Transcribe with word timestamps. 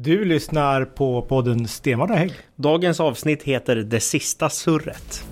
Du 0.00 0.24
lyssnar 0.24 0.84
på 0.84 1.22
podden 1.22 1.68
Stenvard 1.68 2.10
och 2.10 2.16
Hägg. 2.16 2.32
Dagens 2.56 3.00
avsnitt 3.00 3.42
heter 3.42 3.76
Det 3.76 4.00
sista 4.00 4.48
surret. 4.48 5.24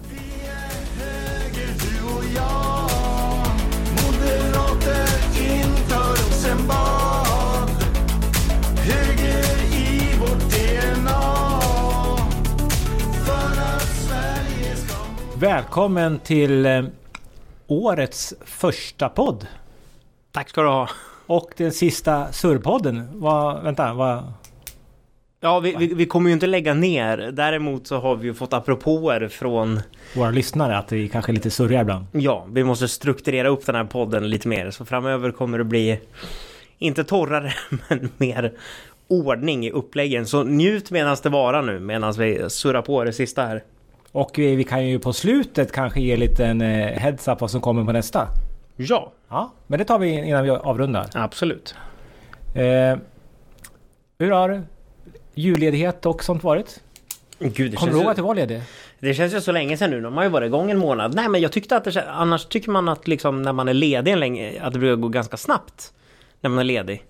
Välkommen 15.36 16.18
till 16.18 16.66
eh, 16.66 16.84
årets 17.66 18.34
första 18.44 19.08
podd. 19.08 19.46
Tack 20.32 20.48
ska 20.48 20.62
du 20.62 20.68
ha. 20.68 20.88
Och 21.26 21.50
den 21.56 21.72
sista 21.72 22.32
surrpodden. 22.32 23.08
Vad, 23.12 23.62
vänta, 23.62 23.94
vad... 23.94 24.32
Ja, 25.44 25.60
vi, 25.60 25.74
vi, 25.78 25.94
vi 25.94 26.06
kommer 26.06 26.30
ju 26.30 26.34
inte 26.34 26.46
lägga 26.46 26.74
ner. 26.74 27.16
Däremot 27.32 27.86
så 27.86 27.98
har 27.98 28.16
vi 28.16 28.26
ju 28.26 28.34
fått 28.34 28.52
apropåer 28.52 29.28
från... 29.28 29.80
Våra 30.16 30.30
lyssnare 30.30 30.78
att 30.78 30.92
vi 30.92 31.08
kanske 31.08 31.32
är 31.32 31.34
lite 31.34 31.50
surriga 31.50 31.80
ibland. 31.80 32.06
Ja, 32.12 32.46
vi 32.52 32.64
måste 32.64 32.88
strukturera 32.88 33.48
upp 33.48 33.66
den 33.66 33.74
här 33.74 33.84
podden 33.84 34.30
lite 34.30 34.48
mer. 34.48 34.70
Så 34.70 34.84
framöver 34.84 35.30
kommer 35.30 35.58
det 35.58 35.64
bli... 35.64 36.00
Inte 36.78 37.04
torrare, 37.04 37.52
men 37.88 38.10
mer 38.16 38.52
ordning 39.08 39.66
i 39.66 39.70
uppläggen. 39.70 40.26
Så 40.26 40.42
njut 40.42 40.90
medan 40.90 41.16
det 41.22 41.28
vara 41.28 41.62
nu, 41.62 41.80
medan 41.80 42.12
vi 42.12 42.50
surrar 42.50 42.82
på 42.82 43.04
det 43.04 43.12
sista 43.12 43.42
här. 43.42 43.62
Och 44.12 44.30
vi, 44.36 44.56
vi 44.56 44.64
kan 44.64 44.86
ju 44.86 44.98
på 44.98 45.12
slutet 45.12 45.72
kanske 45.72 46.00
ge 46.00 46.12
en 46.12 46.20
liten 46.20 46.60
eh, 46.60 46.98
heads 46.98 47.28
up 47.28 47.40
vad 47.40 47.50
som 47.50 47.60
kommer 47.60 47.84
på 47.84 47.92
nästa. 47.92 48.28
Ja, 48.76 49.12
Ja, 49.28 49.52
men 49.66 49.78
det 49.78 49.84
tar 49.84 49.98
vi 49.98 50.28
innan 50.28 50.44
vi 50.44 50.50
avrundar. 50.50 51.06
absolut. 51.14 51.74
Eh, 52.54 52.98
hur 54.18 54.30
har 54.30 54.62
julledighet 55.34 56.06
och 56.06 56.24
sånt 56.24 56.42
varit? 56.44 56.80
Gud, 57.38 57.76
Kommer 57.78 57.92
du 57.92 57.98
ihåg 57.98 58.08
att 58.10 58.16
du 58.16 58.22
var 58.22 58.34
ledig? 58.34 58.62
det 58.98 59.14
känns 59.14 59.34
ju 59.34 59.40
så 59.40 59.52
länge 59.52 59.76
sedan 59.76 59.90
nu. 59.90 60.00
De 60.00 60.16
har 60.16 60.22
ju 60.24 60.28
varit 60.30 60.46
igång 60.46 60.70
en 60.70 60.78
månad. 60.78 61.14
Nej, 61.14 61.28
men 61.28 61.40
jag 61.40 61.52
tyckte 61.52 61.76
att 61.76 61.84
det 61.84 62.04
Annars 62.10 62.44
tycker 62.46 62.70
man 62.70 62.88
att 62.88 63.08
liksom 63.08 63.42
när 63.42 63.52
man 63.52 63.68
är 63.68 63.74
ledig 63.74 64.12
en 64.12 64.20
länge, 64.20 64.62
att 64.62 64.72
det 64.72 64.78
brukar 64.78 64.96
gå 65.02 65.08
ganska 65.08 65.36
snabbt. 65.36 65.92
När 66.40 66.50
man 66.50 66.58
är 66.58 66.64
ledig. 66.64 67.04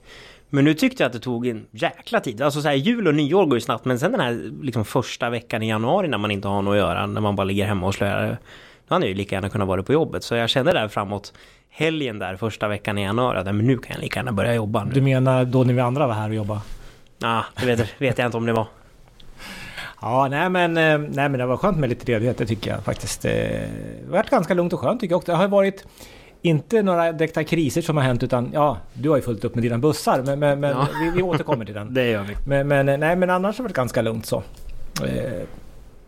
Men 0.49 0.65
nu 0.65 0.75
tyckte 0.75 1.03
jag 1.03 1.07
att 1.07 1.13
det 1.13 1.19
tog 1.19 1.47
en 1.47 1.67
jäkla 1.71 2.21
tid. 2.21 2.43
Alltså 2.43 2.63
så 2.63 2.69
här, 2.69 2.75
jul 2.75 3.07
och 3.09 3.15
nyår 3.15 3.45
går 3.47 3.55
ju 3.55 3.61
snabbt. 3.61 3.85
Men 3.85 3.99
sen 3.99 4.13
den 4.13 4.21
här 4.21 4.51
liksom 4.63 4.85
första 4.85 5.31
veckan 5.31 5.63
i 5.63 5.69
januari 5.69 6.09
när 6.09 6.19
man 6.19 6.31
inte 6.31 6.49
har 6.49 6.63
något 6.63 6.73
att 6.73 6.79
göra. 6.79 7.07
När 7.07 7.21
man 7.21 7.37
bara 7.37 7.45
ligger 7.45 7.65
hemma 7.67 7.87
och 7.87 7.95
slöar. 7.95 8.39
Då 8.89 8.95
hade 8.95 9.07
jag 9.07 9.11
ju 9.11 9.15
lika 9.17 9.35
gärna 9.37 9.49
kunnat 9.49 9.69
vara 9.69 9.83
på 9.83 9.93
jobbet. 9.93 10.25
Så 10.25 10.35
jag 10.35 10.51
kände 10.51 10.73
där 10.73 10.89
framåt 10.89 11.33
helgen 11.71 12.19
där 12.19 12.37
första 12.37 12.69
veckan 12.69 12.99
i 12.99 13.03
januari. 13.03 13.39
Att 13.39 13.47
men 13.47 13.59
nu 13.59 13.79
kan 13.79 13.95
jag 13.95 14.03
lika 14.03 14.19
gärna 14.21 14.33
börja 14.33 14.55
jobba. 14.55 14.85
Du 14.85 15.01
Nu. 15.01 15.01
menar 15.01 15.45
då 15.45 15.65
när 15.65 15.75
vi 15.75 15.81
andra 15.81 16.07
var 16.07 16.15
här 16.15 16.29
och 16.29 16.35
jobbade? 16.35 16.61
Ah, 17.25 17.43
det 17.61 17.67
vet, 17.67 18.01
vet 18.01 18.19
jag 18.19 18.27
inte 18.29 18.37
om 18.37 18.47
det 18.47 18.53
var. 18.53 18.67
Ja, 20.03 20.29
nej 20.31 20.51
men, 20.51 20.77
eh, 20.77 20.99
nej 20.99 21.29
men 21.29 21.33
det 21.33 21.47
var 21.47 21.57
skönt 21.57 21.79
med 21.79 21.89
lite 21.89 22.13
ledighet, 22.13 22.39
det 22.39 22.47
tycker 22.47 22.71
jag 22.71 22.85
faktiskt. 22.85 23.23
Det 23.23 23.69
har 24.07 24.13
varit 24.13 24.31
ganska 24.31 24.55
lugnt 24.55 24.73
och 24.73 24.81
skönt 24.81 25.01
tycker 25.01 25.13
jag 25.13 25.19
också. 25.19 25.33
Det 25.33 25.39
har 25.39 25.49
varit 25.49 25.85
inte 26.43 26.83
några 26.83 27.13
direkta 27.13 27.45
kriser 27.45 27.83
som 27.83 27.97
har 27.97 28.05
hänt 28.05 28.23
utan 28.23 28.51
ja, 28.55 28.79
du 28.95 29.09
har 29.09 29.17
ju 29.17 29.23
fullt 29.23 29.45
upp 29.45 29.55
med 29.55 29.65
dina 29.65 29.79
bussar 29.79 30.23
men, 30.27 30.39
men, 30.39 30.61
men 30.61 30.71
Ja. 30.71 30.89
vi, 31.03 31.11
vi 31.17 31.23
återkommer 31.23 31.65
till 31.65 31.75
den. 31.75 31.95
Det 31.95 32.07
gör 32.11 32.23
vi. 32.23 32.35
Men, 32.47 32.69
men 32.69 32.89
eh, 32.89 32.99
nej 32.99 33.17
men 33.17 33.31
annars 33.31 33.59
har 33.59 33.63
det 33.63 33.69
varit 33.69 33.77
ganska 33.77 34.03
lugnt 34.03 34.27
så. 34.27 34.43
Eh, 35.05 35.43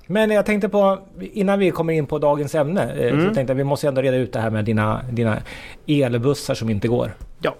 Men 0.06 0.30
jag 0.30 0.46
tänkte 0.46 0.68
på, 0.68 0.98
innan 1.20 1.58
vi 1.58 1.70
kommer 1.70 1.92
in 1.92 2.06
på 2.06 2.18
dagens 2.18 2.54
ämne, 2.54 2.82
eh, 2.92 3.08
så 3.10 3.14
Mm. 3.16 3.34
tänkte 3.34 3.50
jag 3.52 3.56
vi 3.56 3.64
måste 3.64 3.88
ändå 3.88 4.02
reda 4.02 4.16
ut 4.16 4.32
det 4.32 4.40
här 4.40 4.50
med 4.50 4.64
dina, 4.64 5.00
dina 5.10 5.36
elbussar 5.86 6.54
som 6.54 6.70
inte 6.70 6.88
går. 6.88 7.14
Ja. 7.40 7.54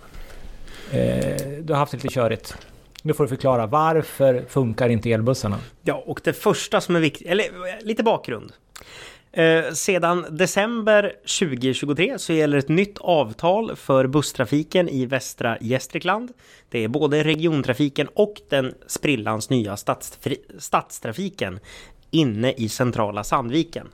Du 1.60 1.72
har 1.72 1.74
haft 1.76 1.92
det 1.92 1.96
lite 2.02 2.14
körigt. 2.14 2.56
Nu 3.06 3.14
får 3.14 3.24
du 3.24 3.28
förklara, 3.28 3.66
varför 3.66 4.44
funkar 4.48 4.88
inte 4.88 5.12
elbussarna? 5.12 5.58
Ja, 5.82 6.02
och 6.06 6.20
det 6.24 6.32
första 6.32 6.80
som 6.80 6.96
är 6.96 7.00
viktigt, 7.00 7.26
eller 7.26 7.44
lite 7.84 8.02
bakgrund. 8.02 8.52
Eh, 9.32 9.72
sedan 9.72 10.26
december 10.30 11.12
2023 11.40 12.18
så 12.18 12.32
gäller 12.32 12.58
ett 12.58 12.68
nytt 12.68 12.98
avtal 12.98 13.76
för 13.76 14.06
busstrafiken 14.06 14.88
i 14.88 15.06
västra 15.06 15.58
Gästrikland. 15.60 16.32
Det 16.68 16.84
är 16.84 16.88
både 16.88 17.24
regiontrafiken 17.24 18.08
och 18.14 18.40
den 18.48 18.74
sprillans 18.86 19.50
nya 19.50 19.76
stadstrafiken 20.58 21.60
inne 22.10 22.52
i 22.52 22.68
centrala 22.68 23.24
Sandviken. 23.24 23.88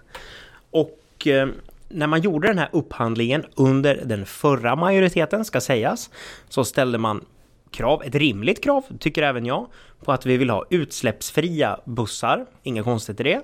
Och 0.70 1.26
eh, 1.26 1.48
när 1.88 2.06
man 2.06 2.20
gjorde 2.20 2.48
den 2.48 2.58
här 2.58 2.68
upphandlingen 2.72 3.44
under 3.54 4.02
den 4.04 4.26
förra 4.26 4.76
majoriteten 4.76 5.44
ska 5.44 5.60
sägas 5.60 6.10
så 6.48 6.64
ställde 6.64 6.98
man 6.98 7.24
krav, 7.72 8.02
ett 8.02 8.14
rimligt 8.14 8.64
krav 8.64 8.84
tycker 8.98 9.22
även 9.22 9.46
jag, 9.46 9.66
på 10.04 10.12
att 10.12 10.26
vi 10.26 10.36
vill 10.36 10.50
ha 10.50 10.64
utsläppsfria 10.70 11.80
bussar. 11.84 12.46
Inga 12.62 12.82
konstigt 12.82 13.20
i 13.20 13.22
det. 13.22 13.40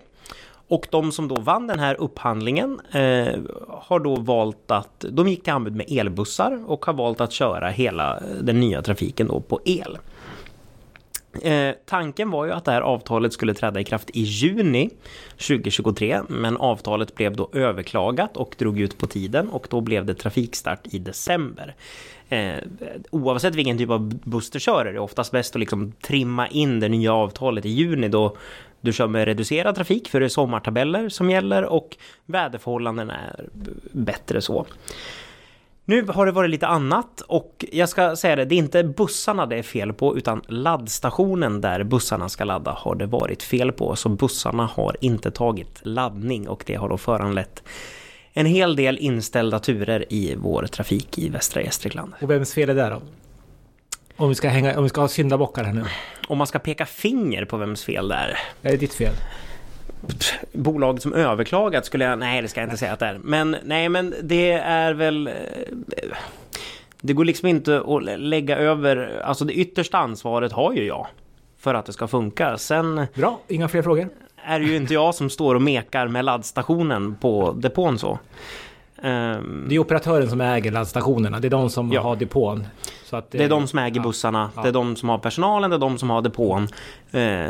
Och 0.69 0.87
de 0.91 1.13
som 1.13 1.29
då 1.29 1.37
vann 1.37 1.67
den 1.67 1.79
här 1.79 2.01
upphandlingen 2.01 2.81
eh, 2.93 3.39
har 3.69 4.01
då 4.01 4.17
valt 4.17 4.71
att, 4.71 5.05
de 5.11 5.29
gick 5.29 5.45
till 5.45 5.53
anbud 5.53 5.77
med 5.77 5.87
elbussar 5.91 6.65
och 6.67 6.85
har 6.85 6.93
valt 6.93 7.21
att 7.21 7.33
köra 7.33 7.69
hela 7.69 8.17
eh, 8.17 8.23
den 8.41 8.61
nya 8.61 8.83
trafiken 8.83 9.27
då 9.27 9.41
på 9.41 9.61
el. 9.65 9.99
Eh, 11.43 11.75
tanken 11.85 12.31
var 12.31 12.45
ju 12.45 12.53
att 12.53 12.65
det 12.65 12.73
här 12.73 12.81
avtalet 12.81 13.33
skulle 13.33 13.55
träda 13.55 13.81
i 13.81 13.85
kraft 13.85 14.11
i 14.11 14.21
juni 14.21 14.91
2023 15.31 16.21
men 16.29 16.57
avtalet 16.57 17.15
blev 17.15 17.37
då 17.37 17.51
överklagat 17.53 18.37
och 18.37 18.55
drog 18.59 18.81
ut 18.81 18.99
på 18.99 19.07
tiden 19.07 19.49
och 19.49 19.67
då 19.71 19.81
blev 19.81 20.05
det 20.05 20.15
trafikstart 20.15 20.81
i 20.85 20.99
december. 20.99 21.75
Eh, 22.29 22.57
oavsett 23.11 23.55
vilken 23.55 23.79
typ 23.79 23.91
av 23.91 24.09
buss 24.09 24.51
du 24.51 24.61
kör 24.61 24.87
är 24.87 24.93
det 24.93 25.01
oftast 25.01 25.33
bäst 25.33 25.57
att 25.57 25.61
liksom 25.61 25.93
trimma 25.93 26.49
in 26.49 26.81
det 26.81 26.89
nya 26.89 27.13
avtalet 27.13 27.67
i 27.67 27.69
juni 27.69 28.09
då 28.09 28.37
du 28.81 28.93
kör 28.93 29.07
med 29.07 29.25
reducerad 29.25 29.75
trafik 29.75 30.09
för 30.09 30.21
det 30.21 30.27
är 30.27 30.29
sommartabeller 30.29 31.09
som 31.09 31.31
gäller 31.31 31.65
och 31.65 31.97
väderförhållandena 32.27 33.17
är 33.17 33.45
bättre 33.93 34.41
så. 34.41 34.67
Nu 35.89 36.07
har 36.09 36.27
det 36.27 36.33
varit 36.33 36.51
lite 36.51 36.67
annat 36.67 37.21
och 37.21 37.65
jag 37.73 37.89
ska 37.89 38.17
säga 38.17 38.37
det, 38.37 38.45
det 38.45 38.55
är 38.55 38.59
inte 38.59 38.85
bussarna 38.85 39.47
det 39.47 39.57
är 39.57 39.63
fel 39.63 39.93
på 39.93 40.17
utan 40.17 40.43
laddstationen 40.49 41.61
där 41.61 41.85
bussarna 41.85 42.29
ska 42.29 42.45
ladda 42.45 42.71
har 42.71 42.95
det 42.95 43.07
varit 43.07 43.43
fel 43.43 43.73
på. 43.73 43.97
Så 43.97 44.09
bussarna 44.09 44.67
har 44.67 44.97
inte 45.01 45.31
tagit 45.31 45.81
laddning 45.83 46.49
och 46.49 46.65
det 46.67 46.75
har 46.75 46.89
då 46.89 46.99
föranlett 46.99 47.63
en 48.33 48.47
hel 48.47 48.77
del 48.77 48.99
inställda 48.99 49.59
turer 49.59 50.05
i 50.13 50.35
vår 50.39 50.67
trafik 50.67 51.19
i 51.19 51.29
västra 51.29 51.63
Gästrikland. 51.63 52.13
Och 52.23 52.31
vems 52.31 52.55
fel 52.55 52.71
är 52.71 52.75
det 52.75 52.89
då? 52.89 53.03
Om 54.17 54.29
vi 54.29 54.35
ska, 54.35 54.49
hänga, 54.49 54.77
om 54.77 54.83
vi 54.83 54.89
ska 54.89 55.01
ha 55.01 55.09
syndabockar 55.09 55.65
här 55.65 55.73
nu. 55.73 55.85
Om 56.29 56.39
man 56.39 56.47
ska 56.47 56.59
peka 56.59 56.87
finger 56.87 57.45
på 57.45 57.57
vems 57.57 57.85
fel 57.85 58.09
det 58.09 58.15
är. 58.15 58.39
Är 58.63 58.71
det 58.71 58.77
ditt 58.77 58.95
fel? 58.95 59.13
Bolaget 60.53 61.03
som 61.03 61.13
överklagat 61.15 61.85
skulle 61.87 62.05
jag, 62.05 62.19
nej 62.19 62.43
det 62.43 62.49
ska 62.49 62.61
jag 62.61 62.67
inte 62.67 62.77
säga 62.77 62.93
att 62.93 62.99
det 62.99 63.07
är. 63.07 63.19
Men 63.23 63.57
nej 63.65 63.89
men 63.89 64.15
det 64.23 64.53
är 64.53 64.95
väl... 64.95 65.27
eh, 65.27 65.33
Det 67.01 67.13
går 67.13 67.25
liksom 67.25 67.49
inte 67.49 67.83
att 67.87 68.21
lägga 68.21 68.57
över, 68.57 69.23
alltså 69.25 69.45
det 69.45 69.53
yttersta 69.53 69.99
ansvaret 69.99 70.53
har 70.53 70.73
ju 70.73 70.85
jag. 70.87 71.07
För 71.59 71.75
att 71.75 71.87
det 71.87 71.93
ska 71.93 72.07
funka. 72.07 72.59
Sen 72.59 73.07
Bra, 73.15 73.41
inga 73.49 73.69
fler 73.69 73.83
frågor. 73.83 74.09
är 74.45 74.61
det 74.61 74.67
ju 74.67 74.77
inte 74.77 74.95
jag 74.95 75.15
som 75.15 75.31
står 75.31 75.55
och 75.55 75.63
mekar 75.63 76.09
med 76.09 76.25
laddstationen 76.25 77.15
på 77.15 77.53
depån 77.53 77.99
så. 77.99 78.19
Ehm, 79.03 79.67
Det 79.69 79.75
är 79.75 79.79
operatören 79.79 80.31
som 80.31 80.41
äger 80.41 80.71
laddstationerna. 80.73 81.41
det 81.41 81.49
är 81.49 81.51
de 81.51 81.71
som 81.71 81.93
Ja. 81.93 82.01
har 82.01 82.17
depån. 82.17 82.67
Så 83.05 83.17
att 83.17 83.31
Det 83.31 83.45
är 83.45 83.49
de 83.49 83.67
som 83.67 83.79
äger 83.79 83.97
ja. 83.97 84.03
bussarna, 84.03 84.51
Ja. 84.57 84.63
det 84.63 84.69
är 84.69 84.73
de 84.73 84.97
som 84.97 85.09
har 85.09 85.19
personalen, 85.19 85.71
det 85.71 85.77
är 85.77 85.81
de 85.81 85.99
som 85.99 86.11
har 86.11 86.23
depån. 86.23 86.69
Eh, 87.13 87.49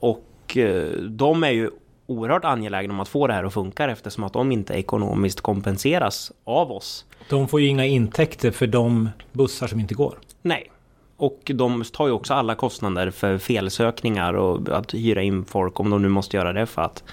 och 0.00 0.24
eh, 0.56 0.86
de 1.00 1.44
är 1.44 1.50
ju 1.50 1.70
oerhört 2.06 2.44
angelägna 2.44 2.94
om 2.94 3.00
att 3.00 3.08
få 3.08 3.26
det 3.26 3.32
här 3.32 3.44
att 3.44 3.54
funka 3.54 3.90
eftersom 3.90 4.24
att 4.24 4.32
de 4.32 4.52
inte 4.52 4.74
ekonomiskt 4.74 5.40
kompenseras 5.40 6.32
av 6.44 6.72
oss. 6.72 7.04
De 7.30 7.48
får 7.48 7.60
ju 7.60 7.66
inga 7.66 7.84
intäkter 7.84 8.50
för 8.50 8.66
de 8.66 9.08
bussar 9.32 9.66
som 9.66 9.80
inte 9.80 9.94
går. 9.94 10.18
Nej. 10.42 10.70
Och 11.16 11.50
de 11.54 11.84
tar 11.84 12.06
ju 12.06 12.12
också 12.12 12.34
alla 12.34 12.54
kostnader 12.54 13.10
för 13.10 13.38
felsökningar 13.38 14.34
och 14.34 14.68
att 14.68 14.94
hyra 14.94 15.22
in 15.22 15.44
folk 15.44 15.80
om 15.80 15.90
de 15.90 16.02
nu 16.02 16.08
måste 16.08 16.36
göra 16.36 16.52
det 16.52 16.66
för 16.66 16.82
att 16.82 17.04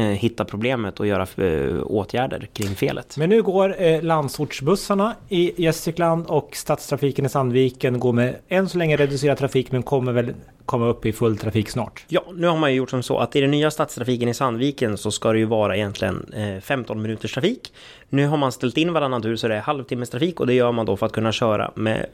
hitta 0.00 0.44
problemet 0.44 1.00
och 1.00 1.06
göra 1.06 1.26
eh, 1.36 1.82
åtgärder 1.84 2.48
kring 2.52 2.68
felet. 2.68 3.16
Men 3.16 3.30
nu 3.30 3.42
går 3.42 3.82
eh, 3.82 4.02
landsortsbussarna 4.02 5.14
i 5.28 5.62
Gästrikland 5.62 6.26
och 6.26 6.56
stadstrafiken 6.56 7.26
i 7.26 7.28
Sandviken 7.28 8.00
går 8.00 8.12
med 8.12 8.36
än 8.48 8.68
så 8.68 8.78
länge 8.78 8.96
reducerad 8.96 9.38
trafik 9.38 9.72
men 9.72 9.82
kommer 9.82 10.12
väl 10.12 10.34
komma 10.66 10.86
upp 10.86 11.06
i 11.06 11.12
full 11.12 11.38
trafik 11.38 11.70
snart. 11.70 12.04
Ja, 12.08 12.24
nu 12.34 12.46
har 12.46 12.56
man 12.56 12.70
ju 12.70 12.76
gjort 12.76 12.90
som 12.90 13.02
så 13.02 13.18
att 13.18 13.36
i 13.36 13.40
den 13.40 13.50
nya 13.50 13.70
stadstrafiken 13.70 14.28
i 14.28 14.34
Sandviken 14.34 14.98
så 14.98 15.10
ska 15.10 15.32
det 15.32 15.38
ju 15.38 15.44
vara 15.44 15.76
egentligen 15.76 16.32
eh, 16.32 16.60
15 16.60 17.02
minuters 17.02 17.34
trafik. 17.34 17.72
Nu 18.08 18.26
har 18.26 18.36
man 18.36 18.52
ställt 18.52 18.76
in 18.76 18.92
varannan 18.92 19.22
tur 19.22 19.36
så 19.36 19.48
det 19.48 19.54
är 19.54 19.60
halvtimmes 19.60 20.10
trafik 20.10 20.40
och 20.40 20.46
det 20.46 20.54
gör 20.54 20.72
man 20.72 20.86
då 20.86 20.96
för 20.96 21.06
att 21.06 21.12
kunna 21.12 21.32
köra 21.32 21.70
med 21.74 22.06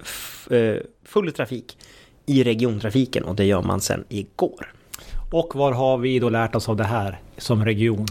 eh, 0.51 0.77
full 1.05 1.33
trafik 1.33 1.79
i 2.27 2.45
regiontrafiken 2.45 3.25
och 3.25 3.35
det 3.35 3.45
gör 3.45 3.63
man 3.63 3.81
sen 3.81 4.05
igår. 4.09 4.73
Och 5.31 5.55
vad 5.55 5.75
har 5.75 5.99
vi 5.99 6.19
då 6.19 6.29
lärt 6.29 6.55
oss 6.55 6.69
av 6.69 6.77
det 6.77 6.85
här 6.85 7.19
som 7.37 7.65
region? 7.65 8.07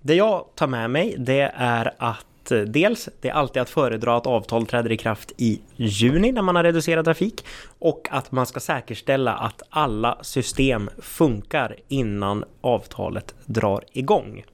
Det 0.00 0.14
jag 0.14 0.44
tar 0.54 0.66
med 0.66 0.90
mig 0.90 1.14
det 1.18 1.52
är 1.54 1.94
att 1.98 2.52
eh, 2.52 2.58
dels, 2.58 3.08
det 3.20 3.28
är 3.28 3.32
alltid 3.32 3.62
att 3.62 3.70
föredra 3.70 4.16
att 4.16 4.26
avtal 4.26 4.66
träder 4.66 4.92
i 4.92 4.96
kraft 4.96 5.32
i 5.36 5.60
juni 5.76 6.32
när 6.32 6.42
man 6.42 6.56
har 6.56 6.62
reducerat 6.62 7.04
trafik 7.04 7.44
och 7.78 8.08
att 8.10 8.32
man 8.32 8.46
ska 8.46 8.60
säkerställa 8.60 9.34
att 9.34 9.62
alla 9.70 10.18
system 10.22 10.90
funkar 10.98 11.76
innan 11.88 12.44
avtalet 12.60 13.34
drar 13.46 13.84
igång. 13.92 14.44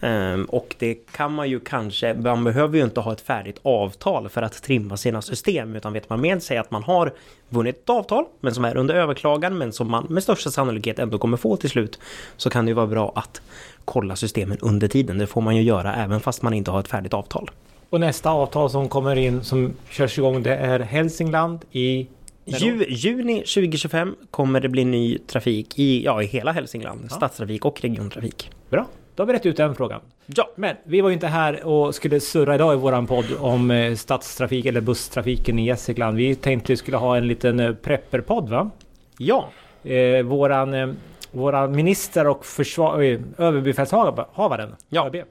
Ehm, 0.00 0.44
och 0.44 0.76
det 0.78 0.94
kan 0.94 1.32
man 1.34 1.50
ju 1.50 1.60
kanske, 1.60 2.14
man 2.14 2.44
behöver 2.44 2.78
ju 2.78 2.84
inte 2.84 3.00
ha 3.00 3.12
ett 3.12 3.20
färdigt 3.20 3.58
avtal 3.62 4.28
för 4.28 4.42
att 4.42 4.62
trimma 4.62 4.96
sina 4.96 5.22
system 5.22 5.76
utan 5.76 5.92
vet 5.92 6.10
man 6.10 6.20
med 6.20 6.42
sig 6.42 6.56
att 6.58 6.70
man 6.70 6.82
har 6.82 7.12
vunnit 7.48 7.76
ett 7.76 7.90
avtal 7.90 8.24
men 8.40 8.54
som 8.54 8.64
är 8.64 8.76
under 8.76 8.94
överklagan 8.94 9.58
men 9.58 9.72
som 9.72 9.90
man 9.90 10.06
med 10.08 10.22
största 10.22 10.50
sannolikhet 10.50 10.98
ändå 10.98 11.18
kommer 11.18 11.36
få 11.36 11.56
till 11.56 11.70
slut 11.70 11.98
så 12.36 12.50
kan 12.50 12.64
det 12.64 12.68
ju 12.68 12.74
vara 12.74 12.86
bra 12.86 13.12
att 13.14 13.42
kolla 13.84 14.16
systemen 14.16 14.58
under 14.60 14.88
tiden. 14.88 15.18
Det 15.18 15.26
får 15.26 15.40
man 15.40 15.56
ju 15.56 15.62
göra 15.62 15.94
även 15.94 16.20
fast 16.20 16.42
man 16.42 16.54
inte 16.54 16.70
har 16.70 16.80
ett 16.80 16.88
färdigt 16.88 17.14
avtal. 17.14 17.50
Och 17.90 18.00
nästa 18.00 18.30
avtal 18.30 18.70
som 18.70 18.88
kommer 18.88 19.16
in 19.16 19.44
som 19.44 19.72
körs 19.90 20.18
igång 20.18 20.42
det 20.42 20.56
är 20.56 20.80
Hälsingland 20.80 21.60
i... 21.72 22.06
Ju, 22.44 22.84
juni 22.88 23.34
2025 23.38 24.16
kommer 24.30 24.60
det 24.60 24.68
bli 24.68 24.84
ny 24.84 25.18
trafik 25.18 25.78
i, 25.78 26.04
ja, 26.04 26.22
i 26.22 26.26
hela 26.26 26.52
Hälsingland, 26.52 27.00
Ja. 27.10 27.16
stadstrafik 27.16 27.64
och 27.64 27.80
regiontrafik. 27.80 28.50
Bra, 28.70 28.86
då 29.18 29.22
har 29.22 29.26
vi 29.26 29.32
rätt 29.32 29.46
ut 29.46 29.56
den 29.56 29.74
frågan. 29.74 30.00
Ja, 30.26 30.50
Men 30.56 30.76
vi 30.84 31.00
var 31.00 31.08
ju 31.08 31.14
inte 31.14 31.26
här 31.26 31.64
och 31.64 31.94
skulle 31.94 32.20
surra 32.20 32.54
idag 32.54 32.74
i 32.74 32.76
våran 32.76 33.06
podd 33.06 33.24
om 33.40 33.70
eh, 33.70 33.94
stadstrafik 33.94 34.66
eller 34.66 34.80
busstrafiken 34.80 35.58
i 35.58 35.66
Gästrikland. 35.66 36.16
Vi 36.16 36.34
tänkte 36.34 36.72
vi 36.72 36.76
skulle 36.76 36.96
ha 36.96 37.16
en 37.16 37.26
liten 37.28 37.60
eh, 37.60 37.74
prepperpodd 37.74 38.48
va? 38.48 38.70
ja, 39.18 39.48
Eh, 39.84 40.22
våran, 40.22 40.74
eh, 40.74 40.88
våran 41.32 41.76
minister 41.76 42.26
och 42.26 42.46
försvar, 42.46 43.02
eh, 43.02 43.18
överbefälhavaren 43.38 44.74
Ja. 44.88 45.06
ÖB, 45.06 45.22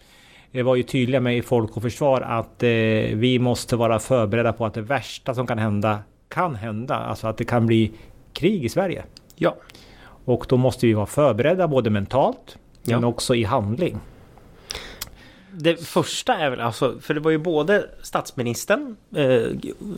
eh, 0.51 0.63
var 0.65 0.75
ju 0.75 0.83
tydliga 0.83 1.21
med 1.21 1.37
i 1.37 1.41
Folk 1.41 1.77
och 1.77 1.81
Försvar 1.83 2.21
att 2.21 2.63
eh, 2.63 2.69
vi 3.13 3.39
måste 3.39 3.75
vara 3.75 3.99
förberedda 3.99 4.53
på 4.53 4.65
att 4.65 4.73
det 4.73 4.81
värsta 4.81 5.33
som 5.33 5.47
kan 5.47 5.57
hända 5.57 5.99
kan 6.29 6.55
hända. 6.55 6.95
Alltså 6.95 7.27
att 7.27 7.37
det 7.37 7.45
kan 7.45 7.65
bli 7.65 7.91
krig 8.33 8.65
i 8.65 8.69
Sverige. 8.69 9.03
ja, 9.35 9.55
Och 10.25 10.45
då 10.49 10.57
måste 10.57 10.85
vi 10.87 10.93
vara 10.93 11.05
förberedda 11.05 11.67
både 11.67 11.89
mentalt 11.89 12.57
men 12.87 13.01
Ja. 13.01 13.07
också 13.07 13.35
i 13.35 13.43
handling. 13.43 13.99
Det 15.51 15.85
första 15.87 16.35
är 16.35 16.49
väl 16.49 16.59
alltså, 16.61 16.99
för 17.01 17.13
det 17.13 17.19
var 17.19 17.31
ju 17.31 17.37
både 17.37 17.89
statsministern 18.03 18.95
eh, 19.15 19.43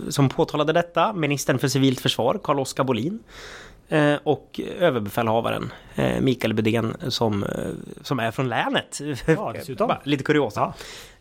som 0.09 0.29
påtalade 0.29 0.73
detta, 0.73 1.13
ministern 1.13 1.59
för 1.59 1.67
civilt 1.67 1.99
försvar, 1.99 2.39
Carl-Oskar 2.43 2.83
Bolin, 2.83 3.19
eh, 3.89 4.15
och 4.23 4.59
överbefälhavaren 4.79 5.71
eh, 5.95 6.21
Mikael 6.21 6.53
Bydén 6.53 6.93
som, 7.07 7.43
eh, 7.43 7.49
som 8.01 8.19
är 8.19 8.31
från 8.31 8.49
länet. 8.49 8.99
Ja, 9.27 9.53
Lite 10.03 10.23
kuriosa. 10.23 10.73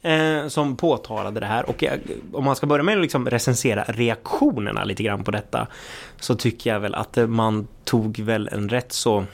Eh, 0.02 0.48
som 0.48 0.76
påtalade 0.76 1.40
det 1.40 1.46
här 1.46 1.68
och 1.70 1.82
jag, 1.82 1.98
om 2.32 2.44
man 2.44 2.56
ska 2.56 2.66
börja 2.66 2.82
med 2.82 2.96
att 2.96 3.02
liksom 3.02 3.30
recensera 3.30 3.84
reaktionerna 3.88 4.84
lite 4.84 5.02
grann 5.02 5.24
på 5.24 5.30
detta 5.30 5.66
så 6.20 6.34
tycker 6.34 6.72
jag 6.72 6.80
väl 6.80 6.94
att 6.94 7.16
man 7.28 7.68
tog 7.84 8.18
väl 8.18 8.48
en 8.52 8.68
rätt 8.68 8.92
så 8.92 9.24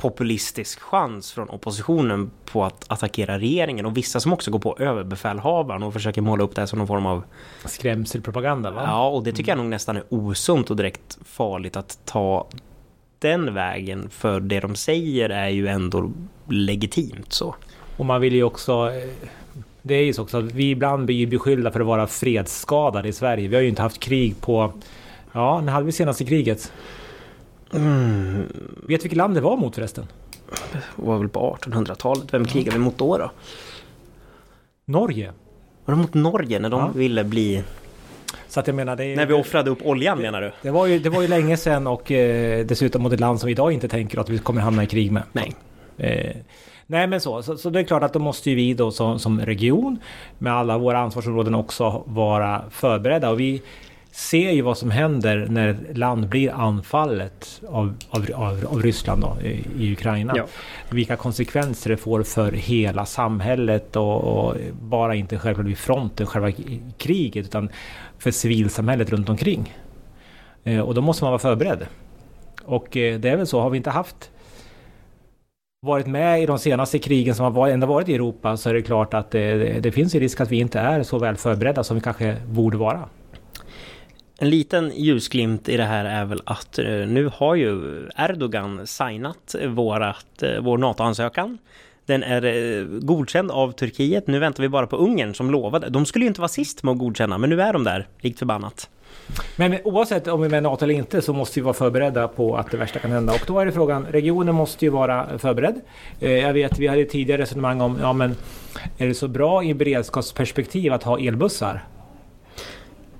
populistisk 0.00 0.80
chans 0.80 1.32
från 1.32 1.48
oppositionen 1.48 2.30
på 2.44 2.64
att 2.64 2.84
attackera 2.88 3.38
regeringen 3.38 3.86
och 3.86 3.96
vissa 3.96 4.20
som 4.20 4.32
också 4.32 4.50
går 4.50 4.58
på 4.58 4.76
överbefälhavaren 4.78 5.82
och 5.82 5.92
försöker 5.92 6.22
måla 6.22 6.44
upp 6.44 6.54
det 6.54 6.60
här 6.60 6.66
som 6.66 6.78
någon 6.78 6.88
form 6.88 7.06
av 7.06 7.22
Skrämselpropaganda 7.64 8.70
va? 8.70 8.82
Ja, 8.86 9.08
och 9.08 9.22
det 9.22 9.32
tycker 9.32 9.50
jag 9.52 9.58
nog 9.58 9.66
nästan 9.66 9.96
är 9.96 10.02
osunt 10.08 10.70
och 10.70 10.76
direkt 10.76 11.18
farligt 11.24 11.76
att 11.76 11.98
ta 12.04 12.46
den 13.18 13.54
vägen 13.54 14.10
för 14.10 14.40
det 14.40 14.60
de 14.60 14.74
säger 14.76 15.30
är 15.30 15.48
ju 15.48 15.68
ändå 15.68 16.10
legitimt 16.48 17.32
så. 17.32 17.54
Och 17.96 18.06
man 18.06 18.20
vill 18.20 18.34
ju 18.34 18.42
också... 18.42 18.72
eh, 18.72 19.08
Det 19.82 19.94
är 19.94 20.04
ju 20.04 20.12
så 20.12 20.22
också 20.22 20.38
att 20.38 20.52
vi 20.52 20.70
ibland 20.70 21.06
blir 21.06 21.26
beskyllda 21.26 21.70
för 21.70 21.80
att 21.80 21.86
vara 21.86 22.06
fredsskadade 22.06 23.08
i 23.08 23.12
Sverige. 23.12 23.48
Vi 23.48 23.54
har 23.54 23.62
ju 23.62 23.68
inte 23.68 23.82
haft 23.82 24.00
krig 24.00 24.40
på... 24.40 24.72
Ja, 25.32 25.60
när 25.60 25.72
hade 25.72 25.86
vi 25.86 25.92
senaste 25.92 26.24
kriget? 26.24 26.72
Mm, 27.74 28.46
Vet 28.88 29.04
vilket 29.04 29.16
land 29.16 29.34
det 29.34 29.40
var 29.40 29.56
mot 29.56 29.74
förresten? 29.74 30.06
var 30.96 31.18
väl 31.18 31.28
på 31.28 31.56
1800-talet. 31.60 32.34
Vem 32.34 32.44
krigade 32.44 32.76
vi 32.78 32.84
mot 32.84 32.98
då 32.98 33.18
då? 33.18 33.30
Norge. 34.84 35.32
Var 35.84 35.94
det 35.94 36.00
mot 36.00 36.14
Norge 36.14 36.58
när 36.58 36.68
de 36.70 36.80
Ja. 36.80 36.90
ville 36.94 37.24
bli... 37.24 37.62
Så 38.48 38.60
att 38.60 38.66
jag 38.66 38.76
menar 38.76 38.96
det... 38.96 39.04
är- 39.04 39.16
När 39.16 39.26
vi 39.26 39.34
offrade 39.34 39.70
upp 39.70 39.78
oljan 39.86 40.18
menar 40.18 40.40
du? 40.40 40.52
Det 40.62 40.70
var, 40.70 40.86
ju, 40.86 40.98
det 40.98 41.08
var 41.10 41.22
ju 41.22 41.28
länge 41.28 41.56
sedan 41.56 41.86
och 41.86 42.10
eh, 42.12 42.66
dessutom 42.66 43.02
mot 43.02 43.12
ett 43.12 43.20
land 43.20 43.40
som 43.40 43.46
vi 43.46 43.52
idag 43.52 43.72
inte 43.72 43.88
tänker 43.88 44.18
att 44.18 44.28
vi 44.28 44.38
kommer 44.38 44.60
hamna 44.60 44.82
i 44.82 44.86
krig 44.86 45.12
med. 45.12 45.22
Nej. 45.32 45.54
Eh, 45.98 46.36
nej 46.86 47.06
men 47.06 47.20
så, 47.20 47.42
så, 47.42 47.56
så 47.56 47.70
det 47.70 47.80
är 47.80 47.84
klart 47.84 48.02
att 48.02 48.12
då 48.12 48.18
måste 48.18 48.50
ju 48.50 48.56
vi 48.56 48.74
då 48.74 48.90
som, 48.90 49.18
som 49.18 49.40
region 49.40 49.98
med 50.38 50.52
alla 50.52 50.78
våra 50.78 50.98
ansvarsområden 50.98 51.54
också 51.54 52.02
vara 52.06 52.62
förberedda. 52.70 53.30
Och 53.30 53.40
vi 53.40 53.62
ser 54.12 54.50
ju 54.50 54.62
vad 54.62 54.78
som 54.78 54.90
händer 54.90 55.46
när 55.50 55.68
ett 55.68 55.98
land 55.98 56.28
blir 56.28 56.50
anfallet 56.50 57.62
av, 57.68 57.94
av, 58.10 58.26
av, 58.34 58.66
av 58.66 58.82
Ryssland 58.82 59.22
då, 59.22 59.36
i, 59.48 59.66
i 59.78 59.92
Ukraina. 59.92 60.32
Ja. 60.36 60.46
Vilka 60.90 61.16
konsekvenser 61.16 61.90
det 61.90 61.96
får 61.96 62.22
för 62.22 62.52
hela 62.52 63.06
samhället 63.06 63.96
och, 63.96 64.16
och 64.24 64.56
bara 64.80 65.14
inte 65.14 65.38
självklart 65.38 65.66
vid 65.66 65.78
fronten, 65.78 66.26
själva 66.26 66.52
kriget, 66.98 67.46
utan 67.46 67.68
för 68.18 68.30
civilsamhället 68.30 69.10
runt 69.10 69.28
omkring. 69.28 69.74
Eh, 70.64 70.80
och 70.80 70.94
då 70.94 71.00
måste 71.00 71.24
man 71.24 71.30
vara 71.30 71.38
förberedd. 71.38 71.86
Och 72.64 72.96
eh, 72.96 73.20
det 73.20 73.28
är 73.28 73.36
väl 73.36 73.46
så, 73.46 73.60
har 73.60 73.70
vi 73.70 73.76
inte 73.76 73.90
haft 73.90 74.30
varit 75.86 76.06
med 76.06 76.42
i 76.42 76.46
de 76.46 76.58
senaste 76.58 76.98
krigen 76.98 77.34
som 77.34 77.44
har 77.44 77.50
varit, 77.50 77.72
ändå 77.72 77.86
varit 77.86 78.08
i 78.08 78.14
Europa 78.14 78.56
så 78.56 78.70
är 78.70 78.74
det 78.74 78.82
klart 78.82 79.14
att 79.14 79.30
det, 79.30 79.54
det, 79.54 79.80
det 79.80 79.92
finns 79.92 80.14
ju 80.14 80.20
risk 80.20 80.40
att 80.40 80.50
vi 80.50 80.60
inte 80.60 80.80
är 80.80 81.02
så 81.02 81.18
väl 81.18 81.36
förberedda 81.36 81.84
som 81.84 81.96
vi 81.96 82.02
kanske 82.02 82.36
borde 82.46 82.76
vara. 82.76 83.08
En 84.42 84.50
liten 84.50 84.92
ljusglimt 84.94 85.68
i 85.68 85.76
det 85.76 85.84
här 85.84 86.04
är 86.04 86.24
väl 86.24 86.42
att 86.44 86.78
eh, 86.78 86.86
nu 86.86 87.30
har 87.34 87.54
ju 87.54 88.02
Erdogan 88.16 88.86
signat 88.86 89.54
eh, 89.60 89.70
vårat, 89.70 90.42
eh, 90.42 90.60
vår 90.60 90.78
NATO-ansökan. 90.78 91.58
Den 92.06 92.22
är 92.22 92.84
godkänd 93.00 93.50
av 93.50 93.72
Turkiet. 93.72 94.26
Nu 94.26 94.38
väntar 94.38 94.62
vi 94.62 94.68
bara 94.68 94.86
på 94.86 94.96
Ungern 94.96 95.34
som 95.34 95.50
lovade. 95.50 95.88
De 95.88 96.06
skulle 96.06 96.24
ju 96.24 96.28
inte 96.28 96.40
vara 96.40 96.48
sist 96.48 96.82
med 96.82 96.92
att 96.92 96.98
godkänna, 96.98 97.38
men 97.38 97.50
nu 97.50 97.62
är 97.62 97.72
de 97.72 97.84
där, 97.84 98.08
likt 98.20 98.38
förbannat. 98.38 98.90
Men 99.56 99.78
oavsett 99.84 100.28
om 100.28 100.40
vi 100.40 100.46
är 100.46 100.50
med 100.50 100.58
i 100.58 100.60
NATO 100.60 100.84
eller 100.84 100.94
inte 100.94 101.22
så 101.22 101.32
måste 101.32 101.60
vi 101.60 101.64
vara 101.64 101.74
förberedda 101.74 102.28
på 102.28 102.56
att 102.56 102.70
det 102.70 102.76
värsta 102.76 102.98
kan 102.98 103.12
hända. 103.12 103.32
Och 103.32 103.44
då 103.46 103.58
är 103.58 103.66
det 103.66 103.72
frågan, 103.72 104.06
regionen 104.06 104.54
måste 104.54 104.84
ju 104.84 104.90
vara 104.90 105.38
förberedd. 105.38 105.80
Jag 106.18 106.52
vet, 106.52 106.78
vi 106.78 106.86
hade 106.86 107.04
tidigare 107.04 107.42
resonemang 107.42 107.80
om, 107.80 107.98
ja 108.00 108.12
men 108.12 108.36
är 108.98 109.06
det 109.06 109.14
så 109.14 109.28
bra 109.28 109.64
i 109.64 109.74
beredskapsperspektiv 109.74 110.92
att 110.92 111.02
ha 111.02 111.18
elbussar? 111.18 111.84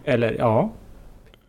Eller 0.04 0.36
ja. 0.38 0.70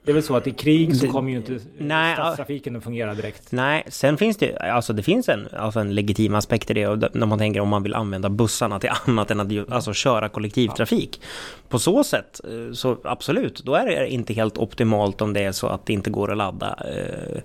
Det 0.04 0.12
är 0.12 0.14
väl 0.14 0.24
så 0.24 0.36
att 0.36 0.48
i 0.48 0.52
krig 0.52 0.96
så 0.96 1.08
kommer 1.08 1.32
ju 1.32 1.38
inte 1.38 1.60
Nej, 1.78 2.16
stadstrafiken 2.16 2.76
att 2.76 2.84
fungera 2.84 3.14
direkt. 3.14 3.52
Nej, 3.52 3.84
sen 3.88 4.18
finns 4.18 4.38
det 4.38 4.58
alltså 4.58 4.94
det 4.94 5.04
finns 5.04 5.30
en, 5.30 5.48
alltså 5.58 5.80
en 5.80 5.96
legitim 5.96 6.36
aspekt 6.36 6.70
i 6.70 6.74
det 6.74 6.88
och 6.88 7.16
när 7.16 7.26
man 7.28 7.40
tänker 7.40 7.60
om 7.60 7.70
man 7.70 7.84
vill 7.84 7.94
använda 7.94 8.30
bussarna 8.30 8.80
till 8.80 8.90
annat 9.06 9.32
än 9.32 9.40
att 9.40 9.72
alltså 9.72 9.94
köra 9.94 10.30
kollektivtrafik. 10.30 11.22
På 11.70 11.80
så 11.80 12.04
sätt, 12.04 12.42
eh, 12.44 12.74
så 12.74 12.98
absolut, 13.04 13.64
då 13.64 13.76
är 13.76 13.86
det 13.86 14.10
inte 14.10 14.34
helt 14.34 14.58
optimalt 14.58 15.22
om 15.22 15.34
det 15.34 15.44
är 15.44 15.52
så 15.52 15.68
att 15.68 15.86
det 15.86 15.94
inte 15.94 16.10
går 16.10 16.32
att 16.32 16.38
ladda 16.38 16.78
eh, 16.96 17.42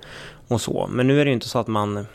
och 0.48 0.60
så. 0.60 0.88
Men 0.90 1.06
nu 1.06 1.20
är 1.20 1.24
det 1.24 1.28
ju 1.28 1.34
inte 1.34 1.48
så 1.48 1.58
att 1.58 1.66
man 1.66 2.06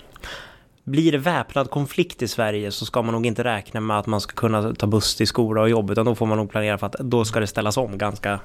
blir 0.83 1.12
det 1.12 1.17
väpnad 1.17 1.69
konflikt 1.69 2.21
i 2.21 2.27
Sverige 2.27 2.71
så 2.71 2.86
ska 2.86 3.01
man 3.01 3.13
nog 3.13 3.25
inte 3.25 3.43
räkna 3.43 3.79
med 3.79 4.00
att 4.00 4.07
man 4.07 4.21
ska 4.21 4.36
kunna 4.36 4.74
ta 4.74 4.88
buss 4.88 5.15
till 5.15 5.27
skola 5.27 5.62
och 5.62 5.69
jobb 5.69 5.91
utan 5.91 6.05
då 6.05 6.15
får 6.15 6.25
man 6.25 6.38
nog 6.38 6.51
planera 6.51 6.77
för 6.77 6.88
att 6.88 6.95
då 7.00 7.25
ska 7.25 7.39
det 7.39 7.48
ställas 7.48 7.77
om 7.77 7.98
ganska, 7.98 8.39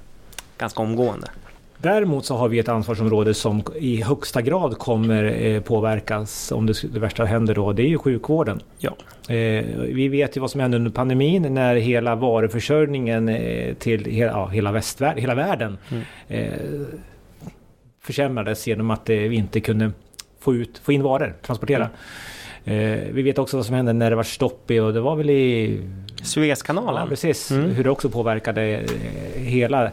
ganska 0.59 0.83
omgående. 0.83 1.29
Däremot 1.79 2.25
så 2.25 2.37
har 2.37 2.49
vi 2.49 2.59
ett 2.59 2.69
ansvarsområde 2.69 3.35
som 3.35 3.63
i 3.79 4.03
högsta 4.03 4.43
grad 4.43 4.79
kommer 4.79 5.25
eh, 5.25 5.61
påverkas 5.61 6.53
om 6.53 6.67
det, 6.67 6.83
det 6.93 7.01
värsta 7.01 7.25
händer 7.25 7.55
då. 7.55 7.73
Det 7.73 7.83
är 7.83 7.89
ju 7.89 7.99
sjukvården. 7.99 8.61
Ja. 8.79 8.97
Eh, 9.35 9.65
vi 9.77 10.09
vet 10.09 10.37
ju 10.37 10.41
vad 10.41 10.51
som 10.51 10.61
hände 10.61 10.77
under 10.77 10.91
pandemin 10.91 11.55
när 11.55 11.77
hela 11.77 12.15
varuförsörjningen 12.15 13.29
eh, 13.29 13.75
till 13.75 14.05
hela, 14.05 14.33
ja, 14.33 14.47
hela 14.47 14.73
västvärlden, 14.73 15.21
hela 15.21 15.35
världen 15.35 15.79
Mm. 16.29 16.87
försämrades 18.03 18.67
genom 18.67 18.91
att 18.91 19.09
vi 19.09 19.35
inte 19.35 19.61
kunde 19.61 19.91
få, 20.41 20.55
ut, 20.55 20.79
få 20.85 20.93
in 20.93 21.03
varor, 21.03 21.35
transportera. 21.43 21.89
Eh, 22.65 22.99
vi 23.13 23.23
vet 23.23 23.39
också 23.39 23.57
vad 23.57 23.67
som 23.67 23.75
hände 23.75 23.93
när 23.93 24.11
det 24.11 24.17
var 24.17 24.23
stopp 24.23 24.71
i, 24.71 24.81
och 24.81 24.93
det 24.93 25.01
var 25.01 25.17
väl 25.17 25.31
i... 25.31 25.81
Suezkanalen. 26.23 27.03
Ja, 27.03 27.09
precis. 27.09 27.51
Mm. 27.51 27.71
Hur 27.71 27.85
det 27.85 27.91
också 27.91 28.09
påverkade 28.09 28.83
hela 29.35 29.91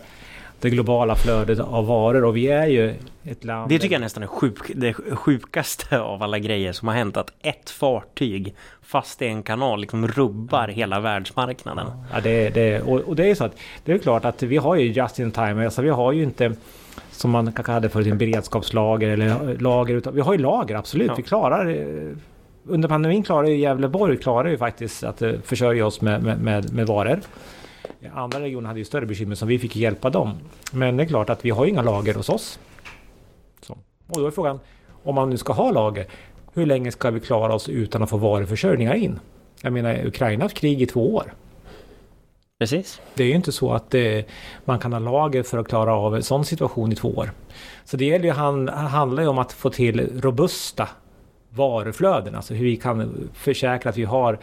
det 0.60 0.70
globala 0.70 1.16
flödet 1.16 1.60
av 1.60 1.88
varor 1.88 2.26
och 2.26 2.38
vi 2.38 2.48
är 2.48 2.68
ju 2.68 2.94
ett 3.24 3.44
land... 3.44 3.70
Det 3.70 3.80
tycker 3.80 3.96
jag 3.96 4.02
nästan 4.02 4.24
är 4.24 4.28
sjuk, 4.28 4.58
det 4.76 4.94
sjukaste 4.94 6.00
av 6.00 6.24
alla 6.24 6.40
grejer 6.40 6.74
som 6.74 6.88
har 6.88 6.96
hänt. 6.96 7.18
Att 7.18 7.34
ett 7.42 7.70
fartyg, 7.70 8.56
fast 8.82 9.22
i 9.22 9.26
en 9.26 9.44
kanal, 9.44 9.82
liksom 9.82 10.08
rubbar 10.08 10.68
hela 10.68 11.00
världsmarknaden. 11.00 11.88
Ja, 12.14 12.22
det, 12.24 12.50
det, 12.50 12.82
och, 12.82 13.00
och 13.00 13.16
det 13.16 13.30
är 13.30 13.36
så 13.36 13.46
att 13.46 13.56
det 13.86 13.92
är 13.92 13.98
klart 13.98 14.26
att 14.26 14.44
vi 14.44 14.58
har 14.58 14.76
ju 14.76 14.92
just 14.92 15.20
in 15.20 15.32
time, 15.32 15.66
alltså 15.66 15.82
vi 15.82 15.90
har 15.90 16.12
ju 16.12 16.24
inte 16.24 16.56
som 17.12 17.32
man 17.32 17.54
kanske 17.54 17.72
hade 17.72 17.90
förut 17.90 18.08
en 18.08 18.18
beredskapslager 18.18 19.10
eller 19.10 19.58
lager, 19.60 19.96
utan 19.96 20.16
vi 20.16 20.22
har 20.22 20.34
ju 20.34 20.40
lager 20.40 20.76
absolut. 20.76 21.08
Ja. 21.08 21.14
Vi 21.18 21.24
klarar 21.24 21.78
under 22.68 22.90
pandemin 22.90 23.24
klarar 23.24 23.48
ju 23.48 23.58
Gävleborg 23.58 24.18
klarar 24.18 24.50
ju 24.50 24.58
faktiskt 24.58 25.04
att 25.04 25.22
eh, 25.22 25.32
försörja 25.44 25.86
oss 25.86 26.02
med, 26.02 26.24
med, 26.24 26.42
med, 26.42 26.74
med 26.74 26.88
varor. 26.88 27.20
Andra 28.14 28.40
regioner 28.40 28.68
hade 28.68 28.80
ju 28.80 28.86
större 28.86 29.06
bekymmer 29.06 29.36
som 29.36 29.48
vi 29.48 29.60
fick 29.60 29.76
hjälpa 29.76 30.10
dem. 30.10 30.38
Men 30.72 30.98
det 30.98 31.04
är 31.04 31.08
klart 31.08 31.30
att 31.30 31.46
vi 31.46 31.50
har 31.50 31.66
inga 31.66 31.82
lager 31.82 32.14
hos 32.14 32.30
oss. 32.30 32.60
Så. 33.62 33.78
Och 34.08 34.22
då 34.22 34.28
är 34.28 34.32
frågan, 34.32 34.60
om 35.04 35.16
man 35.16 35.30
nu 35.30 35.38
ska 35.38 35.54
ha 35.54 35.72
lager, 35.72 36.06
hur 36.54 36.66
länge 36.66 36.92
ska 36.92 37.12
vi 37.12 37.20
klara 37.20 37.54
oss 37.54 37.70
utan 37.70 38.04
att 38.04 38.10
få 38.10 38.18
varuförsörjningar 38.18 38.94
in? 38.94 39.20
Jag 39.62 39.74
menar, 39.74 40.06
Ukraina 40.06 40.44
har 40.44 40.46
haft 40.46 40.58
krig 40.58 40.82
i 40.82 40.86
två 40.86 41.16
år. 41.16 41.34
Precis. 42.60 43.02
Det 43.14 43.24
är 43.24 43.28
ju 43.28 43.36
inte 43.36 43.52
så 43.52 43.74
att 43.74 43.94
eh, 43.94 44.20
man 44.66 44.80
kan 44.80 44.94
ha 44.94 45.00
lager 45.00 45.44
för 45.44 45.58
att 45.58 45.68
klara 45.68 45.96
av 45.96 46.16
en 46.16 46.24
sån 46.24 46.46
situation 46.46 46.92
i 46.92 46.96
två 46.96 47.10
år. 47.10 47.32
Så 47.86 47.98
det 47.98 48.06
gäller 48.06 48.26
ju, 48.26 48.32
han, 48.32 48.68
handlar 48.68 49.24
ju 49.24 49.30
om 49.30 49.38
att 49.38 49.54
få 49.54 49.70
till 49.70 50.22
robusta 50.22 50.90
varuflöden, 51.50 52.36
alltså 52.36 52.54
hur 52.54 52.66
vi 52.66 52.76
kan 52.76 53.30
försäkra 53.34 53.90
att 53.90 53.98
vi 53.98 54.04
har 54.04 54.40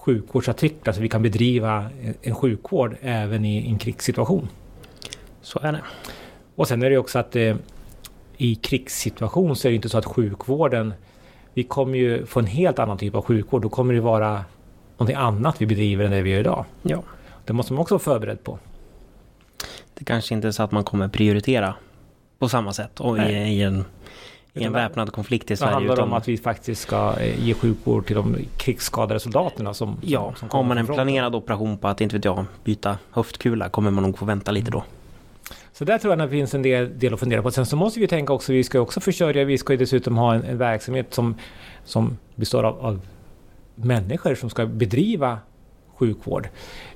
sjukvårdsartiklar 0.00 0.92
så 0.92 1.00
vi 1.00 1.08
kan 1.08 1.22
bedriva 1.22 1.90
en, 2.22 2.34
sjukvård 2.34 2.96
även 3.00 3.44
i 3.44 3.68
en 3.68 3.78
krigssituation. 3.78 4.48
Så 5.42 5.58
är 5.62 5.72
det. 5.72 5.80
Och 6.54 6.68
sen 6.68 6.82
är 6.82 6.90
det 6.90 6.98
också 6.98 7.18
att 7.18 7.36
eh, 7.36 7.56
i 8.36 8.54
krigssituation 8.54 9.56
så 9.56 9.68
är 9.68 9.70
det 9.70 9.76
inte 9.76 9.88
så 9.88 9.98
att 9.98 10.04
sjukvården 10.04 10.94
vi 11.54 11.62
kommer 11.62 11.98
ju 11.98 12.26
få 12.26 12.40
en 12.40 12.46
helt 12.46 12.78
annan 12.78 12.98
typ 12.98 13.14
av 13.14 13.24
sjukvård. 13.24 13.62
Då 13.62 13.68
kommer 13.68 13.94
det 13.94 14.00
vara 14.00 14.44
någonting 14.96 15.16
annat 15.16 15.60
vi 15.60 15.66
bedriver 15.66 16.04
än 16.04 16.10
det 16.10 16.22
vi 16.22 16.30
gör 16.30 16.40
idag. 16.40 16.64
Ja. 16.82 17.02
Det 17.44 17.52
måste 17.52 17.72
man 17.72 17.82
också 17.82 17.94
vara 17.94 18.02
förberedd 18.02 18.44
på. 18.44 18.58
Det 19.94 20.04
kanske 20.04 20.34
inte 20.34 20.48
är 20.48 20.52
så 20.52 20.62
att 20.62 20.72
man 20.72 20.84
kommer 20.84 21.08
prioritera 21.08 21.74
på 22.38 22.48
samma 22.48 22.72
sätt 22.72 23.00
och 23.00 23.18
i, 23.18 23.32
i 23.32 23.62
en, 23.62 23.84
i 24.54 24.64
en 24.64 24.72
väpnad 24.72 25.12
konflikt 25.12 25.44
i 25.44 25.46
Det 25.54 25.56
Sverige. 25.56 25.72
handlar 25.74 25.94
om 25.94 26.08
utan- 26.08 26.16
att 26.18 26.28
vi 26.28 26.36
faktiskt 26.36 26.82
ska 26.82 27.14
eh, 27.20 27.44
ge 27.46 27.54
sjukvård 27.54 28.06
till 28.06 28.16
de 28.16 28.36
krigsskadade 28.56 29.20
soldaterna 29.20 29.74
som, 29.74 29.96
Ja, 30.02 30.34
som, 30.36 30.48
har 30.52 30.62
man 30.62 30.78
en 30.78 30.86
planerad 30.86 31.34
operation 31.34 31.78
på 31.78 31.88
att, 31.88 32.00
inte 32.00 32.16
vet 32.16 32.24
jag, 32.24 32.44
byta 32.64 32.98
höftkula 33.10 33.68
kommer 33.68 33.90
man 33.90 34.04
nog 34.04 34.18
få 34.18 34.24
vänta 34.24 34.50
lite 34.50 34.70
då. 34.70 34.84
Så 35.72 35.84
där 35.84 35.98
tror 35.98 36.12
jag 36.12 36.20
att 36.22 36.28
det 36.30 36.36
finns 36.36 36.54
en 36.54 36.62
del, 36.62 36.98
del 36.98 37.14
att 37.14 37.20
fundera 37.20 37.42
på. 37.42 37.50
Sen 37.50 37.66
så 37.66 37.76
måste 37.76 38.00
vi 38.00 38.08
tänka 38.08 38.32
också, 38.32 38.52
vi 38.52 38.64
ska 38.64 38.80
också 38.80 39.00
försörja, 39.00 39.44
vi 39.44 39.58
ska 39.58 39.72
ju 39.72 39.76
dessutom 39.76 40.16
ha 40.16 40.34
en, 40.34 40.44
en 40.44 40.58
verksamhet 40.58 41.14
som, 41.14 41.34
som 41.84 42.16
består 42.34 42.62
av, 42.64 42.78
av 42.86 43.00
människor 43.74 44.34
som 44.34 44.50
ska 44.50 44.66
bedriva 44.66 45.38
sjukvård. 45.96 46.48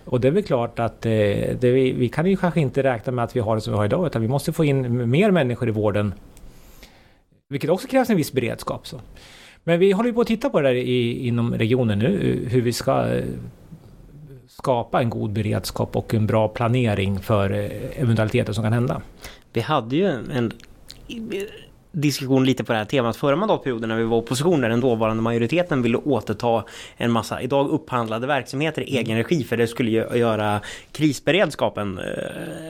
Och 0.04 0.20
det 0.20 0.28
är 0.28 0.32
väl 0.32 0.42
klart 0.42 0.78
att 0.78 1.06
eh, 1.06 1.10
det, 1.12 1.58
vi, 1.60 1.92
vi 1.92 2.08
kan 2.08 2.26
ju 2.26 2.36
kanske 2.36 2.60
inte 2.60 2.82
räkna 2.82 3.12
med 3.12 3.24
att 3.24 3.36
vi 3.36 3.40
har 3.40 3.54
det 3.54 3.60
som 3.60 3.72
vi 3.72 3.76
har 3.76 3.84
idag, 3.84 4.06
utan 4.06 4.22
vi 4.22 4.28
måste 4.28 4.52
få 4.52 4.64
in 4.64 5.10
mer 5.10 5.30
människor 5.30 5.68
i 5.68 5.72
vården. 5.72 6.14
Vilket 7.48 7.70
också 7.70 7.88
krävs 7.88 8.10
en 8.10 8.16
viss 8.16 8.32
beredskap. 8.32 8.86
Så. 8.86 9.00
Men 9.64 9.80
vi 9.80 9.92
håller 9.92 10.08
ju 10.08 10.14
på 10.14 10.20
att 10.20 10.26
titta 10.26 10.50
på 10.50 10.60
det 10.60 10.68
där 10.68 10.74
i, 10.74 11.26
inom 11.26 11.54
regionen 11.54 11.98
nu, 11.98 12.42
eh, 12.44 12.50
hur 12.50 12.62
vi 12.62 12.72
ska 12.72 13.14
eh, 13.14 13.24
skapa 14.48 15.00
en 15.00 15.10
god 15.10 15.32
beredskap 15.32 15.96
och 15.96 16.14
en 16.14 16.26
bra 16.26 16.48
planering 16.48 17.20
för 17.20 17.50
eh, 17.50 18.00
eventualiteter 18.02 18.52
som 18.52 18.64
kan 18.64 18.72
hända. 18.72 19.02
Vi 19.52 19.60
hade 19.60 19.96
ju 19.96 20.06
en 20.06 20.52
diskussion 21.92 22.44
lite 22.44 22.64
på 22.64 22.72
det 22.72 22.78
här 22.78 22.84
temat 22.84 23.16
förra 23.16 23.36
mandatperioden 23.36 23.88
när 23.88 23.96
vi 23.96 24.04
var 24.04 24.16
i 24.16 24.20
opposition 24.20 24.60
där 24.60 24.68
den 24.68 24.80
dåvarande 24.80 25.22
majoriteten 25.22 25.82
ville 25.82 25.96
återta 25.96 26.64
en 26.96 27.10
massa 27.10 27.42
idag 27.42 27.68
upphandlade 27.68 28.26
verksamheter 28.26 28.82
i 28.82 28.96
egen 28.96 29.16
regi 29.16 29.44
för 29.44 29.56
det 29.56 29.66
skulle 29.66 29.90
ju 29.90 30.18
göra 30.18 30.60
krisberedskapen 30.92 32.00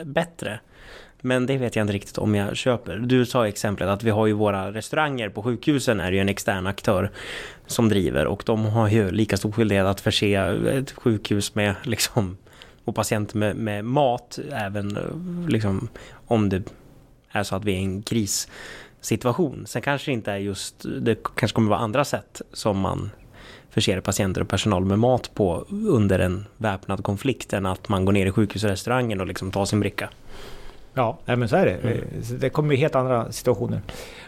bättre. 0.05 0.59
Men 1.25 1.45
det 1.45 1.57
vet 1.57 1.75
jag 1.75 1.83
inte 1.83 1.93
riktigt 1.93 2.17
om 2.17 2.35
jag 2.35 2.55
köper. 2.55 2.97
Du 2.97 3.25
sa 3.25 3.47
exemplet 3.47 3.89
att 3.89 4.03
vi 4.03 4.09
har 4.09 4.27
ju 4.27 4.33
våra 4.33 4.73
restauranger 4.73 5.29
på 5.29 5.43
sjukhusen 5.43 5.99
är 5.99 6.11
ju 6.11 6.19
en 6.19 6.29
extern 6.29 6.67
aktör 6.67 7.11
som 7.67 7.89
driver 7.89 8.27
och 8.27 8.43
de 8.45 8.65
har 8.65 8.89
ju 8.89 9.11
lika 9.11 9.37
stor 9.37 9.51
skyldighet 9.51 9.85
att 9.85 10.01
förse 10.01 10.33
ett 10.71 10.91
sjukhus 10.91 11.55
med 11.55 11.75
liksom 11.83 12.37
och 12.83 12.95
patienter 12.95 13.37
med, 13.37 13.55
med 13.55 13.85
mat 13.85 14.39
även 14.51 14.97
liksom 15.49 15.87
om 16.27 16.49
det 16.49 16.63
är 17.31 17.43
så 17.43 17.55
att 17.55 17.65
vi 17.65 17.71
är 17.71 17.77
i 17.77 17.83
en 17.83 18.03
krissituation. 18.03 19.63
Sen 19.67 19.81
kanske 19.81 20.11
det 20.11 20.13
inte 20.13 20.31
är 20.31 20.37
just, 20.37 20.85
det 21.01 21.17
kanske 21.35 21.55
kommer 21.55 21.69
vara 21.69 21.79
andra 21.79 22.05
sätt 22.05 22.41
som 22.53 22.79
man 22.79 23.09
förser 23.69 24.01
patienter 24.01 24.41
och 24.41 24.49
personal 24.49 24.85
med 24.85 24.99
mat 24.99 25.31
på 25.33 25.65
under 25.69 26.19
en 26.19 26.45
väpnad 26.57 27.03
konflikt 27.03 27.53
än 27.53 27.65
att 27.65 27.89
man 27.89 28.05
går 28.05 28.13
ner 28.13 28.25
i 28.25 28.31
sjukhusrestaurangen 28.31 29.21
och 29.21 29.27
liksom 29.27 29.51
tar 29.51 29.65
sin 29.65 29.79
bricka. 29.79 30.09
Ja, 30.95 31.17
nej, 31.25 31.37
men 31.37 31.49
så 31.49 31.55
är 31.55 31.65
det. 31.65 31.71
Mm. 31.73 32.03
Det 32.39 32.49
kommer 32.49 32.73
i 32.73 32.77
helt 32.77 32.95
andra 32.95 33.31
situationer. 33.31 33.81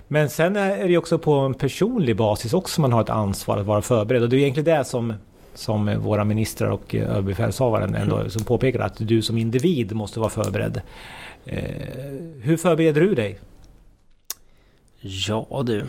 Men 0.07 0.29
sen 0.29 0.55
är 0.55 0.77
det 0.83 0.89
ju 0.89 0.97
också 0.97 1.17
på 1.19 1.33
en 1.33 1.53
personlig 1.53 2.15
basis 2.15 2.53
också 2.53 2.81
man 2.81 2.93
har 2.93 3.01
ett 3.01 3.09
ansvar 3.09 3.57
att 3.57 3.65
vara 3.65 3.81
förberedd. 3.81 4.23
Och 4.23 4.29
det 4.29 4.35
är 4.35 4.39
egentligen 4.39 4.77
det 4.79 4.83
som, 4.85 5.13
som 5.53 5.99
våra 5.99 6.23
ministrar 6.23 6.69
och 6.69 6.95
eh, 6.95 7.09
överbefälhavaren 7.09 7.95
ändå 7.95 8.15
Mm. 8.17 8.29
som 8.29 8.43
påpekar 8.43 8.79
att 8.79 8.95
du 8.97 9.21
som 9.21 9.37
individ 9.37 9.95
måste 9.95 10.19
vara 10.19 10.29
förberedd. 10.29 10.81
Eh, 11.45 11.63
hur 12.41 12.57
förbereder 12.57 13.01
du 13.01 13.15
dig? 13.15 13.39
Ja 15.01 15.63
du. 15.65 15.85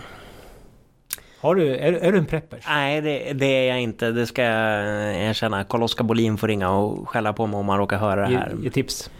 Har 1.40 1.54
du, 1.54 1.76
är, 1.76 1.92
är 1.92 2.12
du 2.12 2.18
en 2.18 2.26
preppers? 2.26 2.64
Nej, 2.68 3.00
det, 3.00 3.32
det 3.32 3.46
är 3.46 3.68
jag 3.68 3.80
inte. 3.80 4.10
Det 4.10 4.26
ska 4.26 4.42
jag 4.42 4.84
erkänna. 5.22 5.64
Carl-Oskar 5.64 6.04
Bolin 6.04 6.36
får 6.38 6.48
ringa 6.48 6.70
och 6.70 7.08
skälla 7.08 7.32
på 7.32 7.46
mig 7.46 7.58
om 7.60 7.68
han 7.68 7.78
råkar 7.78 7.98
höra 7.98 8.28
det 8.28 8.36
här. 8.36 8.54
Ge, 8.58 8.64
ge 8.64 8.70
tips. 8.70 9.10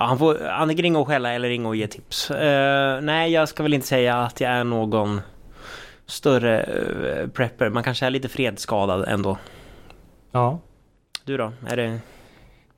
Ja, 0.00 0.06
han 0.06 0.18
får 0.18 0.46
antingen 0.46 0.82
ringa 0.82 0.98
och 0.98 1.08
skälla 1.08 1.32
eller 1.32 1.48
ringa 1.48 1.68
och 1.68 1.76
ge 1.76 1.86
tips. 1.86 2.30
Eh, 2.30 3.00
nej, 3.00 3.32
jag 3.32 3.48
ska 3.48 3.62
väl 3.62 3.74
inte 3.74 3.86
säga 3.86 4.16
att 4.16 4.40
jag 4.40 4.50
är 4.50 4.64
någon 4.64 5.20
större 6.06 6.60
eh, 6.62 7.28
prepper. 7.28 7.68
Man 7.68 7.82
kanske 7.82 8.06
är 8.06 8.10
lite 8.10 8.28
fredsskadad 8.28 9.04
ändå. 9.08 9.38
Ja. 10.32 10.58
Du 11.24 11.36
då? 11.36 11.52
Är 11.66 11.76
det... 11.76 11.98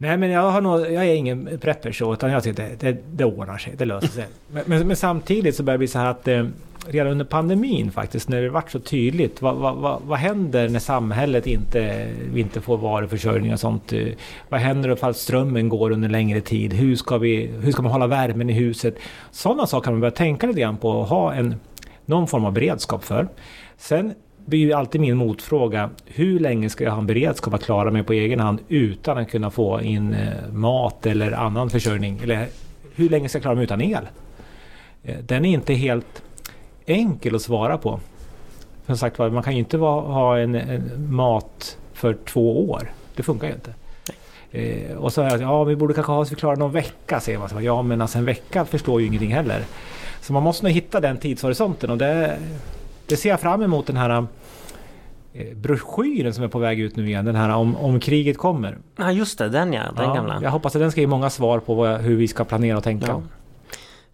Nej 0.02 0.16
men 0.16 0.30
jag, 0.30 0.50
har 0.50 0.60
nog, 0.60 0.80
jag 0.80 1.04
är 1.04 1.14
ingen 1.14 1.58
prepper 1.60 1.92
så 1.92 2.12
utan 2.12 2.30
jag 2.30 2.42
tycker 2.42 2.62
det, 2.62 2.76
det, 2.80 3.02
det 3.12 3.24
ordnar 3.24 3.58
sig, 3.58 3.74
det 3.76 3.84
löser 3.84 4.08
sig. 4.08 4.26
Men, 4.52 4.62
men, 4.66 4.86
men 4.86 4.96
samtidigt 4.96 5.56
så 5.56 5.62
börjar 5.62 5.74
det 5.74 5.78
bli 5.78 5.88
så 5.88 5.98
här 5.98 6.10
att 6.10 6.28
eh, 6.28 6.46
redan 6.86 7.12
under 7.12 7.24
pandemin 7.24 7.90
faktiskt 7.90 8.28
när 8.28 8.42
det 8.42 8.50
vart 8.50 8.70
så 8.70 8.78
tydligt. 8.78 9.42
Vad, 9.42 9.56
vad, 9.56 9.76
vad, 9.76 10.02
vad 10.02 10.18
händer 10.18 10.68
när 10.68 10.78
samhället 10.78 11.46
inte, 11.46 12.08
vi 12.32 12.40
inte 12.40 12.60
får 12.60 12.78
varuförsörjning 12.78 13.52
och 13.52 13.60
sånt? 13.60 13.92
Eh, 13.92 14.06
vad 14.48 14.60
händer 14.60 14.92
ifall 14.92 15.14
strömmen 15.14 15.68
går 15.68 15.90
under 15.90 16.08
längre 16.08 16.40
tid? 16.40 16.72
Hur 16.72 16.96
ska, 16.96 17.18
vi, 17.18 17.46
hur 17.46 17.72
ska 17.72 17.82
man 17.82 17.92
hålla 17.92 18.06
värmen 18.06 18.50
i 18.50 18.52
huset? 18.52 18.98
Sådana 19.30 19.66
saker 19.66 19.84
kan 19.84 19.92
man 19.92 20.00
börja 20.00 20.10
tänka 20.10 20.46
lite 20.46 20.60
grann 20.60 20.76
på 20.76 20.90
och 20.90 21.06
ha 21.06 21.32
en, 21.32 21.54
någon 22.04 22.28
form 22.28 22.44
av 22.44 22.52
beredskap 22.52 23.04
för. 23.04 23.28
Sen 23.76 24.14
blir 24.46 24.58
ju 24.58 24.72
alltid 24.72 25.00
min 25.00 25.16
motfråga. 25.16 25.90
Hur 26.06 26.40
länge 26.40 26.70
ska 26.70 26.84
jag 26.84 26.90
ha 26.90 26.98
en 26.98 27.06
beredskap 27.06 27.54
att 27.54 27.64
klara 27.64 27.90
mig 27.90 28.02
på 28.02 28.12
egen 28.12 28.40
hand 28.40 28.58
utan 28.68 29.18
att 29.18 29.30
kunna 29.30 29.50
få 29.50 29.80
in 29.80 30.14
eh, 30.14 30.52
mat 30.52 31.06
eller 31.06 31.32
annan 31.32 31.70
försörjning? 31.70 32.20
Eller 32.22 32.46
hur 32.94 33.08
länge 33.08 33.28
ska 33.28 33.36
jag 33.36 33.42
klara 33.42 33.54
mig 33.54 33.64
utan 33.64 33.80
el? 33.80 34.08
Eh, 35.02 35.16
den 35.18 35.44
är 35.44 35.52
inte 35.52 35.74
helt 35.74 36.22
enkel 36.86 37.34
att 37.34 37.42
svara 37.42 37.78
på. 37.78 38.00
Som 38.86 38.96
sagt 38.96 39.18
var, 39.18 39.30
man 39.30 39.42
kan 39.42 39.52
ju 39.52 39.58
inte 39.58 39.76
ha 39.76 40.38
en, 40.38 40.54
en 40.54 41.14
mat 41.14 41.78
för 41.92 42.14
två 42.14 42.70
år. 42.70 42.90
Det 43.16 43.22
funkar 43.22 43.48
ju 43.48 43.54
inte. 43.54 43.74
Eh, 44.52 44.96
och 44.96 45.12
så 45.12 45.14
säger 45.14 45.38
det, 45.38 45.44
ja 45.44 45.64
vi 45.64 45.76
borde 45.76 45.94
kanske 45.94 46.12
ha 46.12 46.24
så 46.24 46.30
vi 46.30 46.36
klarar 46.36 46.56
någon 46.56 46.72
vecka 46.72 47.20
säger 47.20 47.38
man. 47.38 47.48
Så, 47.48 47.60
Ja 47.60 47.82
men 47.82 48.00
alltså 48.00 48.18
en 48.18 48.24
vecka 48.24 48.64
förstår 48.64 49.00
ju 49.00 49.06
ingenting 49.06 49.32
heller. 49.32 49.64
Så 50.20 50.32
man 50.32 50.42
måste 50.42 50.64
nog 50.64 50.72
hitta 50.72 51.00
den 51.00 51.16
tidshorisonten 51.16 51.90
och 51.90 51.98
det, 51.98 52.36
det 53.06 53.16
ser 53.16 53.28
jag 53.28 53.40
fram 53.40 53.62
emot 53.62 53.86
den 53.86 53.96
här 53.96 54.26
eh, 55.32 55.56
broschyren 55.56 56.34
som 56.34 56.44
är 56.44 56.48
på 56.48 56.58
väg 56.58 56.80
ut 56.80 56.96
nu 56.96 57.06
igen. 57.06 57.24
Den 57.24 57.36
här 57.36 57.50
om, 57.50 57.76
om 57.76 58.00
kriget 58.00 58.38
kommer. 58.38 58.78
Ja, 58.96 59.12
just 59.12 59.38
det. 59.38 59.48
Den 59.48 59.72
ja. 59.72 59.82
Den 59.96 60.04
Ja, 60.04 60.14
gamla. 60.14 60.40
Jag 60.42 60.50
hoppas 60.50 60.76
att 60.76 60.82
den 60.82 60.90
ska 60.90 61.00
ge 61.00 61.06
många 61.06 61.30
svar 61.30 61.58
på 61.58 61.74
vad, 61.74 62.00
hur 62.00 62.16
vi 62.16 62.28
ska 62.28 62.44
planera 62.44 62.76
och 62.76 62.84
tänka. 62.84 63.06
Ja. 63.08 63.22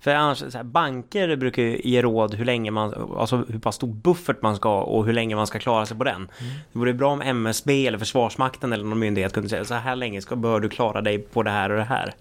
För 0.00 0.14
annars, 0.14 0.54
här, 0.54 0.62
banker 0.62 1.36
brukar 1.36 1.62
ju 1.62 1.80
ge 1.84 2.02
råd 2.02 2.34
hur 2.34 2.44
länge 2.44 2.70
man, 2.70 2.94
alltså 3.18 3.44
hur 3.48 3.58
pass 3.58 3.74
stor 3.74 3.88
buffert 3.88 4.42
man 4.42 4.56
ska 4.56 4.68
ha 4.68 4.82
och 4.82 5.06
hur 5.06 5.12
länge 5.12 5.36
man 5.36 5.46
ska 5.46 5.58
klara 5.58 5.86
sig 5.86 5.96
på 5.96 6.04
den. 6.04 6.14
Mm. 6.14 6.28
Det 6.72 6.78
vore 6.78 6.94
bra 6.94 7.12
om 7.12 7.22
MSB 7.22 7.86
eller 7.86 7.98
Försvarsmakten 7.98 8.72
eller 8.72 8.84
någon 8.84 8.98
myndighet 8.98 9.32
kunde 9.32 9.48
säga 9.48 9.64
så 9.64 9.74
här 9.74 9.96
länge 9.96 10.22
ska, 10.22 10.36
bör 10.36 10.60
du 10.60 10.68
klara 10.68 11.00
dig 11.00 11.18
på 11.18 11.42
det 11.42 11.50
här 11.50 11.70
och 11.70 11.76
det 11.76 11.84
här. 11.84 12.14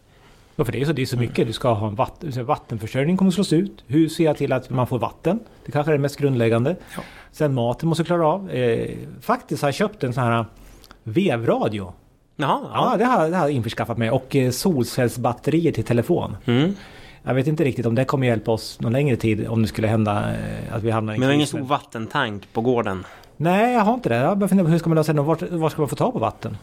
Ja, 0.60 0.66
för 0.66 0.72
det 0.72 0.82
är, 0.82 0.86
så, 0.86 0.94
det 0.94 1.02
är 1.02 1.06
så 1.06 1.18
mycket. 1.18 1.48
Du 1.48 1.54
ska 1.54 1.74
ha 1.74 1.88
en 1.88 1.96
vatten, 1.96 2.46
vattenförsörjning 2.46 3.18
kommer 3.18 3.32
att 3.32 3.36
slås 3.36 3.54
ut. 3.54 3.84
Hur 3.88 4.10
ser 4.10 4.24
jag 4.24 4.38
till 4.38 4.54
att 4.54 4.70
man 4.70 4.88
får 4.88 5.00
vatten? 5.00 5.40
Det 5.66 5.72
kanske 5.72 5.92
är 5.92 5.94
det 5.94 6.02
mest 6.02 6.18
grundläggande. 6.18 6.76
Ja. 6.96 7.02
Sen 7.32 7.54
maten 7.54 7.90
måste 7.90 8.04
klara 8.04 8.28
av. 8.28 8.52
Eh, 8.52 8.96
faktiskt 9.22 9.62
har 9.62 9.68
jag 9.68 9.76
köpt 9.76 10.04
en 10.04 10.14
sån 10.14 10.24
här 10.24 10.46
vevradio. 11.04 11.94
Jaha, 12.36 12.62
Ja, 12.74 12.96
det 12.98 13.06
har, 13.06 13.30
det 13.30 13.36
har 13.36 13.44
jag 13.44 13.52
införskaffat 13.52 13.98
mig. 13.98 14.12
Och 14.12 14.36
eh, 14.36 14.52
solcellsbatterier 14.52 15.72
till 15.72 15.84
telefon. 15.84 16.38
Mm. 16.46 16.76
Jag 17.24 17.34
vet 17.34 17.48
inte 17.48 17.64
riktigt 17.64 17.86
om 17.86 17.96
det 17.96 18.06
kommer 18.06 18.28
hjälpa 18.28 18.52
oss 18.52 18.82
någon 18.82 18.94
längre 18.94 19.16
tid 19.16 19.48
om 19.48 19.62
det 19.62 19.68
skulle 19.68 19.88
hända 19.88 20.32
eh, 20.32 20.76
att 20.76 20.84
vi 20.84 20.92
hamnar 20.92 21.14
i 21.14 21.16
en 21.16 21.20
Men 21.20 21.30
det 21.30 21.34
är 21.34 21.36
ingen 21.36 21.48
stor 21.48 21.60
vattentank 21.60 22.54
på 22.54 22.62
gården. 22.62 23.06
Nej, 23.38 23.74
jag 23.74 23.82
har 23.82 23.94
inte 23.94 24.10
det. 24.10 24.16
Jag 24.16 24.38
bara 24.38 24.48
funderar 24.48 24.66
på 24.66 24.72
hur 24.72 24.80
ska 24.80 24.90
man 24.90 24.96
lösa 24.96 25.14
det? 25.14 25.22
Var, 25.22 25.58
var 25.58 25.70
ska 25.70 25.82
man 25.82 25.90
få 25.90 25.96
tag 25.96 26.14
på 26.14 26.20
vatten? 26.20 26.58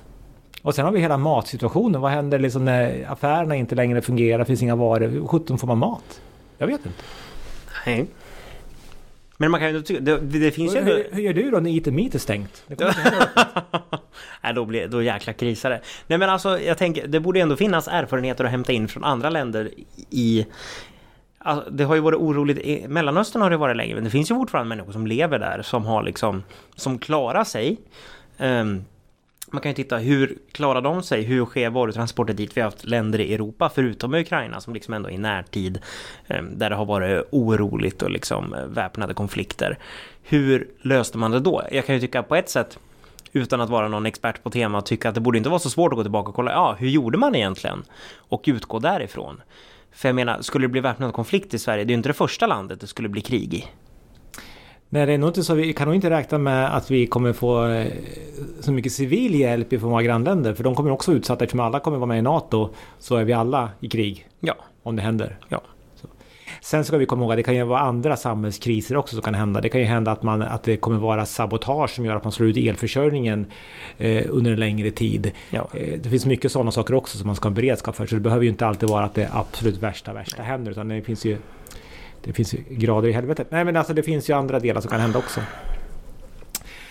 Och 0.64 0.75
sen 0.75 0.85
har 0.85 0.92
vi 0.92 1.00
hela 1.00 1.16
matsituationen. 1.16 2.00
Vad 2.00 2.11
händer 2.11 2.38
liksom 2.38 2.64
när 2.64 3.06
affärerna 3.12 3.56
inte 3.56 3.75
längre 3.75 4.02
fungerar? 4.02 4.44
finns 4.44 4.62
inga 4.62 4.76
varor. 4.76 5.09
Hur 5.09 5.26
sjutton 5.26 5.59
får 5.59 5.66
man 5.66 5.78
mat? 5.78 6.21
Jag 6.59 6.66
vet 6.66 6.87
inte. 6.87 7.02
Nej. 7.87 8.06
Men 9.37 9.50
man 9.50 9.61
kan 9.61 9.73
ju 9.73 9.83
tycka, 9.83 10.00
det, 10.00 10.18
det 10.18 10.50
finns 10.50 10.75
ju. 10.75 10.80
Hur, 10.80 11.09
hur 11.12 11.23
gör 11.23 11.33
du 11.33 11.50
då 11.50 11.61
när 11.61 11.71
IT-meet 11.71 12.14
är 12.14 12.18
stängt? 12.18 12.64
Det 12.66 12.76
kommer 12.76 12.90
inte 12.90 13.00
hända. 13.00 13.28
Nej, 14.42 14.54
då, 14.54 14.64
blir, 14.64 14.88
då 14.88 15.02
jäkla 15.02 15.33
krisar 15.33 15.71
det. 15.71 15.80
Nej 16.06 16.18
men 16.18 16.30
alltså, 16.30 16.61
jag 16.61 16.78
tänker, 16.78 17.06
det 17.06 17.21
borde 17.21 17.40
ändå 17.40 17.56
finnas 17.56 17.88
erfarenheter 17.88 18.44
att 18.44 18.50
hämta 18.50 18.73
in 18.73 18.88
från 18.88 19.04
andra 19.04 19.30
länder 19.30 19.71
i... 20.11 20.47
Alltså, 21.38 21.71
det 21.71 21.85
har 21.85 21.94
ju 21.94 22.00
varit 22.00 22.18
oroligt, 22.18 22.59
i 22.59 22.88
Mellanöstern 22.88 23.42
har 23.42 23.50
det 23.50 23.56
varit 23.56 23.76
länge, 23.76 23.94
men 23.94 24.04
det 24.04 24.11
finns 24.11 24.30
ju 24.30 24.35
fortfarande 24.35 24.68
människor 24.68 24.92
som 24.92 25.06
lever 25.06 25.38
där, 25.38 25.62
som 25.62 25.87
har 25.87 26.02
liksom, 26.02 26.42
som 26.76 26.99
klarar 26.99 27.44
sig. 27.44 27.76
Ehm, 28.38 28.85
man 29.54 29.61
kan 29.61 29.70
ju 29.70 29.75
titta, 29.75 29.96
hur 29.96 30.38
klarar 30.52 30.80
de 30.80 31.02
sig? 31.02 31.23
Hur 31.23 31.44
sker 31.44 31.70
varutransporter 31.70 32.34
dit? 32.34 32.56
Vi 32.56 32.61
har 32.61 32.70
haft 32.70 32.84
länder 32.84 33.20
i 33.20 33.34
Europa, 33.34 33.70
förutom 33.75 34.14
Ukraina, 34.14 34.61
som 34.61 34.75
liksom 34.75 34.94
ändå 34.94 35.11
i 35.11 35.18
närtid, 35.18 35.78
ehm, 36.28 36.58
där 36.58 36.70
det 36.70 36.76
har 36.76 36.84
varit 36.84 37.25
oroligt 37.30 38.02
och 38.02 38.11
liksom 38.11 38.54
eh, 38.54 38.66
väpnade 38.66 39.14
konflikter. 39.14 39.78
Hur 40.23 40.68
löste 40.82 41.18
man 41.18 41.30
det 41.30 41.40
då? 41.40 41.62
Jag 41.73 41.87
kan 41.87 41.94
ju 41.94 42.00
tycka 42.00 42.23
på 42.23 42.37
ett 42.37 42.49
sätt, 42.49 42.78
utan 43.32 43.61
att 43.61 43.70
vara 43.70 43.88
någon 43.88 44.06
expert 44.06 44.42
på 44.42 44.50
temat, 44.50 44.87
tycka 44.87 45.08
att 45.08 45.14
det 45.14 45.20
borde 45.20 45.38
inte 45.38 45.50
vara 45.50 45.61
så 45.61 45.70
svårt 45.70 45.92
att 45.92 45.96
gå 45.96 46.02
tillbaka 46.02 46.28
och 46.28 46.34
kolla, 46.34 46.50
ja, 46.50 46.76
hur 46.78 46.88
gjorde 46.88 47.18
man 47.18 47.34
egentligen? 47.34 47.82
Och 48.16 48.44
utgå 48.46 48.78
därifrån. 48.78 49.40
För 49.92 50.08
jag 50.08 50.14
menar, 50.14 50.42
skulle 50.42 50.64
det 50.64 50.68
bli 50.68 50.80
väpnad 50.80 51.12
konflikt 51.12 51.54
i 51.54 51.58
Sverige, 51.58 51.84
det 51.84 51.88
är 51.88 51.94
ju 51.94 51.96
inte 51.96 52.08
det 52.08 52.12
första 52.12 52.46
landet 52.46 52.80
det 52.80 52.87
skulle 52.87 53.08
bli 53.08 53.20
krig 53.20 53.54
i. 53.54 53.64
Nej, 54.88 55.06
det 55.06 55.12
är 55.12 55.18
nog 55.18 55.28
inte 55.28 55.44
så. 55.44 55.54
Vi 55.54 55.72
kan 55.72 55.86
nog 55.86 55.94
inte 55.94 56.10
räkna 56.10 56.38
med 56.38 56.76
att 56.76 56.90
vi 56.90 57.06
kommer 57.06 57.32
få 57.32 57.66
eh, 57.66 57.86
så 58.60 58.72
mycket 58.72 58.92
civil 58.92 59.34
hjälp 59.34 59.68
från 59.68 59.90
våra 59.90 60.02
grannländer. 60.02 60.54
För 60.54 60.64
de 60.64 60.74
kommer 60.74 60.90
också 60.90 61.12
utsatta 61.12 61.44
eftersom 61.44 61.60
alla 61.60 61.80
kommer 61.80 61.96
vara 61.96 62.06
med 62.06 62.18
i 62.18 62.22
NATO. 62.22 62.70
Så 62.98 63.16
är 63.16 63.24
vi 63.24 63.32
alla 63.32 63.70
i 63.80 63.88
krig. 63.88 64.28
Ja. 64.40 64.54
Om 64.82 64.96
det 64.96 65.02
händer. 65.02 65.36
Ja. 65.48 65.60
Så. 65.94 66.08
Sen 66.62 66.84
ska 66.84 66.98
vi 66.98 67.06
komma 67.06 67.22
ihåg 67.22 67.32
att 67.32 67.36
det 67.36 67.42
kan 67.42 67.54
ju 67.54 67.64
vara 67.64 67.80
andra 67.80 68.16
samhällskriser 68.16 68.96
också 68.96 69.16
som 69.16 69.22
kan 69.22 69.34
hända. 69.34 69.60
Det 69.60 69.68
kan 69.68 69.80
ju 69.80 69.86
hända 69.86 70.12
att, 70.12 70.22
man, 70.22 70.42
att 70.42 70.62
det 70.62 70.76
kommer 70.76 70.98
vara 70.98 71.26
sabotage 71.26 71.90
som 71.90 72.04
gör 72.04 72.16
att 72.16 72.24
man 72.24 72.32
slår 72.32 72.48
ut 72.48 72.56
elförsörjningen 72.56 73.46
eh, 73.98 74.24
under 74.28 74.52
en 74.52 74.60
längre 74.60 74.90
tid. 74.90 75.32
Ja. 75.50 75.68
Eh, 75.74 75.98
det 76.00 76.08
finns 76.08 76.26
mycket 76.26 76.52
sådana 76.52 76.70
saker 76.70 76.94
också 76.94 77.18
som 77.18 77.26
man 77.26 77.36
ska 77.36 77.48
ha 77.48 77.54
beredskap 77.54 77.96
för. 77.96 78.06
Så 78.06 78.14
det 78.14 78.20
behöver 78.20 78.44
ju 78.44 78.50
inte 78.50 78.66
alltid 78.66 78.88
vara 78.88 79.04
att 79.04 79.14
det 79.14 79.28
absolut 79.32 79.76
värsta 79.82 80.12
värsta 80.12 80.42
händer. 80.42 80.72
Utan 80.72 80.88
det 80.88 81.02
finns 81.02 81.24
ju 81.24 81.38
det 82.24 82.32
finns 82.32 82.54
ju 82.54 82.58
grader 82.68 83.08
i 83.08 83.12
helvetet. 83.12 83.46
Nej 83.50 83.64
men 83.64 83.76
alltså 83.76 83.94
det 83.94 84.02
finns 84.02 84.30
ju 84.30 84.34
andra 84.34 84.60
delar 84.60 84.80
som 84.80 84.90
kan 84.90 85.00
hända 85.00 85.18
också. 85.18 85.40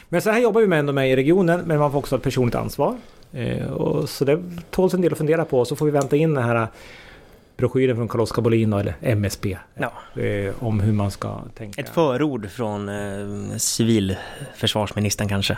Men 0.09 0.21
så 0.21 0.29
här 0.29 0.39
jobbar 0.39 0.61
vi 0.61 0.67
med 0.67 0.79
ändå 0.79 0.93
med 0.93 1.11
i 1.11 1.15
regionen, 1.15 1.61
men 1.65 1.79
man 1.79 1.91
får 1.91 1.99
också 1.99 2.15
ett 2.15 2.23
personligt 2.23 2.55
ansvar. 2.55 2.97
Eh, 3.31 3.67
och 3.67 4.09
så 4.09 4.25
det 4.25 4.43
tåls 4.71 4.93
en 4.93 5.01
del 5.01 5.11
att 5.11 5.17
fundera 5.17 5.45
på. 5.45 5.65
Så 5.65 5.75
får 5.75 5.85
vi 5.85 5.91
vänta 5.91 6.15
in 6.15 6.33
den 6.33 6.43
här 6.43 6.67
broschyren 7.57 7.95
från 7.95 8.07
Carl-Oskar 8.07 8.41
Bolin 8.41 8.73
eller 8.73 8.95
MSB. 9.01 9.57
Ja. 9.75 10.21
Eh, 10.21 10.53
om 10.59 10.79
hur 10.79 10.93
man 10.93 11.11
ska 11.11 11.39
tänka. 11.55 11.81
Ett 11.81 11.89
förord 11.89 12.49
från 12.49 12.89
eh, 12.89 13.57
civilförsvarsministern 13.57 15.27
kanske. 15.27 15.57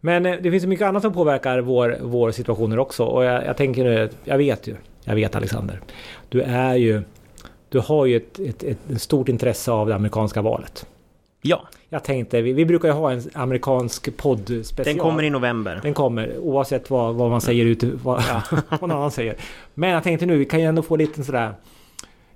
Men 0.00 0.26
eh, 0.26 0.36
det 0.42 0.50
finns 0.50 0.64
ju 0.64 0.68
mycket 0.68 0.86
annat 0.86 1.02
som 1.02 1.12
påverkar 1.12 1.58
vår, 1.58 1.98
vår 2.02 2.30
situationer 2.30 2.78
också. 2.78 3.04
Och 3.04 3.24
jag, 3.24 3.46
jag 3.46 3.56
tänker 3.56 3.84
nu, 3.84 4.10
jag 4.24 4.38
vet 4.38 4.66
ju, 4.66 4.76
jag 5.04 5.14
vet 5.14 5.36
Alexander. 5.36 5.80
Du 6.28 6.40
är 6.42 6.74
ju, 6.74 7.02
du 7.76 7.82
har 7.82 8.06
ju 8.06 8.16
ett, 8.16 8.38
ett, 8.38 8.64
ett, 8.64 9.02
stort 9.02 9.28
intresse 9.28 9.70
av 9.72 9.88
det 9.88 9.94
amerikanska 9.94 10.42
valet. 10.42 10.86
Ja, 11.42 11.68
Jag 11.88 12.04
tänkte, 12.04 12.42
vi, 12.42 12.52
vi 12.52 12.64
brukar 12.64 12.88
ju 12.88 12.94
ha 12.94 13.12
en 13.12 13.22
amerikansk 13.34 14.16
podd 14.16 14.46
special. 14.46 14.84
den 14.84 14.98
kommer 14.98 15.22
i 15.22 15.30
november. 15.30 15.80
Den 15.82 15.94
kommer 15.94 16.38
oavsett 16.38 16.90
vad, 16.90 17.14
vad 17.14 17.30
man 17.30 17.40
säger 17.40 17.64
ute, 17.66 17.90
vad, 18.02 18.22
vad 18.68 18.80
någon 18.80 18.90
annan 18.90 19.10
säger. 19.10 19.36
Men 19.74 19.90
jag 19.90 20.02
tänkte 20.02 20.26
nu, 20.26 20.36
vi 20.38 20.44
kan 20.44 20.60
ju 20.60 20.66
ändå 20.66 20.82
få 20.82 20.96
lite 20.96 21.24
sådär... 21.24 21.54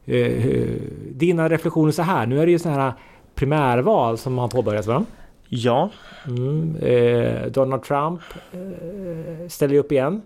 Eh, 0.04 0.66
dina 1.11 1.49
reflektioner 1.49 1.92
så 1.92 2.02
här. 2.02 2.26
Nu 2.26 2.40
är 2.40 2.47
det 2.47 2.52
ju 2.52 2.59
sådana 2.59 2.82
här 2.82 2.92
primärval 3.35 4.18
som 4.18 4.38
har 4.38 4.49
påbörjats 4.49 4.88
va? 4.88 5.04
Ja, 5.49 5.90
Mm, 6.26 6.76
eh, 6.76 7.47
Donald 7.47 7.82
Trump 7.82 8.20
eh, 8.52 9.49
ställer 9.49 9.75
upp 9.75 9.92
igen. 9.92 10.23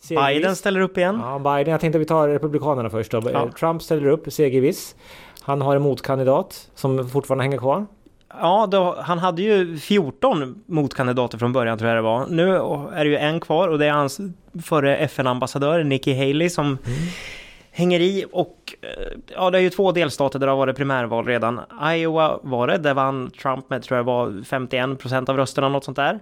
Segerviss. 0.00 0.36
Biden 0.36 0.56
ställer 0.56 0.80
upp 0.80 0.98
igen. 0.98 1.20
Ja, 1.22 1.38
Biden. 1.38 1.72
Jag 1.72 1.80
tänkte 1.80 1.98
att 1.98 2.02
vi 2.02 2.06
tar 2.06 2.28
Republikanerna 2.28 2.90
först 2.90 3.12
då. 3.12 3.22
Ja. 3.32 3.44
Eh, 3.44 3.50
Trump 3.50 3.82
ställer 3.82 4.06
upp 4.06 4.32
segerviss. 4.32 4.94
Han 5.40 5.62
har 5.62 5.76
en 5.76 5.82
motkandidat 5.82 6.68
som 6.74 7.08
fortfarande 7.08 7.44
hänger 7.44 7.58
kvar. 7.58 7.86
Ja, 8.40 8.68
då, 8.70 8.96
han 9.00 9.18
hade 9.18 9.42
ju 9.42 9.76
14 9.78 10.62
motkandidater 10.66 11.38
från 11.38 11.52
början 11.52 11.78
tror 11.78 11.88
jag 11.88 11.98
det 11.98 12.02
var. 12.02 12.26
Nu 12.26 12.54
är 12.94 13.04
det 13.04 13.10
ju 13.10 13.16
en 13.16 13.40
kvar 13.40 13.68
och 13.68 13.78
det 13.78 13.86
är 13.86 13.92
hans 13.92 14.20
före 14.64 14.96
FN-ambassadör 14.96 15.84
Nikki 15.84 16.14
Haley 16.14 16.50
som 16.50 16.78
hänger 17.70 18.00
i 18.00 18.24
och 18.32 18.74
eh, 18.80 19.18
ja, 19.34 19.50
det 19.50 19.58
är 19.58 19.62
ju 19.62 19.70
två 19.70 19.92
delstater 19.92 20.38
där 20.38 20.46
det 20.46 20.52
har 20.52 20.56
varit 20.58 20.76
primärval 20.76 21.26
redan. 21.26 21.60
Iowa 21.94 22.38
var 22.42 22.66
det, 22.66 22.78
där 22.78 22.94
vann 22.94 23.30
Trump 23.42 23.70
med 23.70 23.82
tror 23.82 23.96
jag 23.96 24.04
var 24.04 24.26
51% 24.28 25.30
av 25.30 25.36
rösterna, 25.36 25.68
något 25.68 25.84
sånt 25.84 25.96
där. 25.96 26.18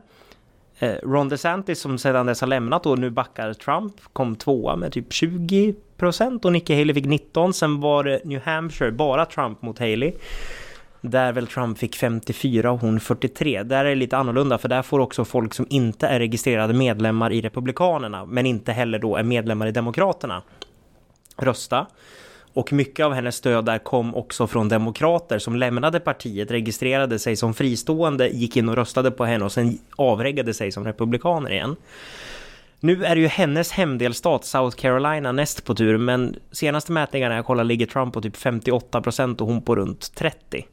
Eh, 0.79 0.95
Ron 1.03 1.29
DeSantis 1.29 1.81
som 1.81 1.99
sedan 1.99 2.27
dess 2.27 2.41
har 2.41 2.49
lämnat 2.49 2.87
och 2.87 2.99
nu 2.99 3.11
backar 3.11 3.53
Trump 3.53 3.95
kom 4.13 4.37
tvåa 4.37 4.77
med 4.77 4.93
typ 4.93 5.09
20% 5.09 6.45
och 6.45 6.53
Nikki 6.53 6.79
Haley 6.79 6.95
fick 6.95 7.07
19. 7.07 7.53
Sen 7.53 7.81
var 7.81 8.05
det 8.05 8.25
New 8.25 8.41
Hampshire, 8.45 8.93
bara 8.93 9.27
Trump 9.27 9.63
mot 9.63 9.79
Haley. 9.79 10.13
Där 11.01 11.33
väl 11.33 11.47
Trump 11.47 11.79
fick 11.79 11.97
54 11.97 12.71
och 12.71 12.81
hon 12.81 13.01
43. 13.01 13.63
Där 13.63 13.85
är 13.85 13.89
det 13.89 13.95
lite 13.95 14.17
annorlunda 14.17 14.59
för 14.59 14.69
där 14.69 14.83
får 14.83 15.01
också 15.01 15.25
folk 15.25 15.55
som 15.55 15.67
inte 15.71 16.07
är 16.07 16.19
registrerade 16.19 16.75
medlemmar 16.75 17.33
i 17.33 17.41
Republikanerna 17.41 18.25
men 18.25 18.47
inte 18.47 18.73
heller 18.73 18.99
då 18.99 19.17
är 19.17 19.23
medlemmar 19.23 19.67
i 19.67 19.73
Demokraterna 19.73 20.43
rösta. 21.37 21.87
Och 22.57 22.73
mycket 22.73 23.07
av 23.07 23.13
hennes 23.13 23.37
stöd 23.37 23.65
där 23.65 23.79
kom 23.79 24.15
också 24.15 24.47
från 24.47 24.69
demokrater 24.69 25.39
som 25.39 25.57
lämnade 25.57 26.01
partiet, 26.01 26.51
registrerade 26.51 27.19
sig 27.19 27.37
som 27.37 27.55
fristående, 27.55 28.29
gick 28.29 28.57
in 28.57 28.69
och 28.69 28.77
röstade 28.77 29.11
på 29.11 29.25
henne 29.25 29.45
och 29.45 29.53
sen 29.53 29.79
avreggade 29.97 30.55
sig 30.55 30.73
som 30.73 30.85
republikaner 30.85 31.51
igen. 31.53 31.77
Nu 32.81 33.05
är 33.05 33.15
det 33.15 33.21
ju 33.21 33.27
hennes 33.27 33.73
hemdelstat 33.73 34.45
South 34.45 34.77
Carolina 34.77 35.33
näst 35.33 35.65
på 35.65 35.75
tur, 35.75 35.99
men 35.99 36.37
senaste 36.53 36.93
mätningarna 36.93 37.35
jag 37.35 37.47
kollar 37.47 37.65
ligger 37.65 37.87
Trump 37.87 38.15
på 38.15 38.23
typ 38.23 38.37
58% 38.37 39.41
och 39.41 39.47
hon 39.47 39.63
på 39.63 39.77
runt 39.77 40.01
30%. 40.01 40.65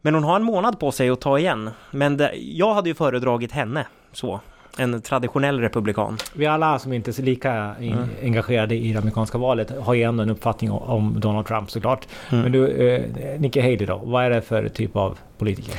Men 0.00 0.14
hon 0.14 0.24
har 0.24 0.36
en 0.36 0.44
månad 0.44 0.80
på 0.80 0.92
sig 0.92 1.10
att 1.10 1.20
ta 1.20 1.38
igen. 1.38 1.70
Men 1.90 2.16
det, 2.16 2.32
jag 2.36 2.74
hade 2.74 2.88
ju 2.88 2.94
föredragit 2.94 3.52
henne, 3.52 3.86
så. 4.12 4.40
En 4.78 5.02
traditionell 5.02 5.60
republikan. 5.60 6.18
Vi 6.34 6.46
alla 6.46 6.78
som 6.78 6.92
inte 6.92 7.10
är 7.10 7.22
lika 7.22 7.74
in, 7.80 7.96
engagerade 8.22 8.74
i 8.74 8.92
det 8.92 8.98
amerikanska 8.98 9.38
valet 9.38 9.70
har 9.80 9.94
ju 9.94 10.02
ändå 10.02 10.22
en 10.22 10.30
uppfattning 10.30 10.70
om, 10.70 11.20
Donald 11.20 11.46
Trump 11.46 11.70
såklart. 11.70 12.08
Men 12.30 12.52
du, 12.52 12.68
eh, 12.68 13.40
Nikki 13.40 13.60
Haley 13.60 13.86
då? 13.86 14.00
Vad 14.04 14.24
är 14.24 14.30
det 14.30 14.42
för 14.42 14.68
typ 14.68 14.96
av 14.96 15.18
politiker? 15.38 15.74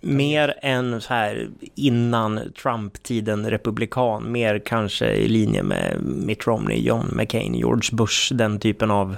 Mer 0.00 0.54
än 0.62 1.00
så 1.00 1.14
här 1.14 1.48
innan 1.74 2.40
Trump-tiden 2.62 3.50
republikan, 3.50 4.32
mer 4.32 4.58
kanske 4.58 5.06
i 5.06 5.28
linje 5.28 5.62
med 5.62 5.96
Mitt 6.02 6.46
Romney, 6.46 6.80
John 6.80 7.06
McCain, 7.12 7.54
George 7.54 7.90
Bush, 7.92 8.34
den 8.34 8.58
typen 8.58 8.90
av 8.90 9.16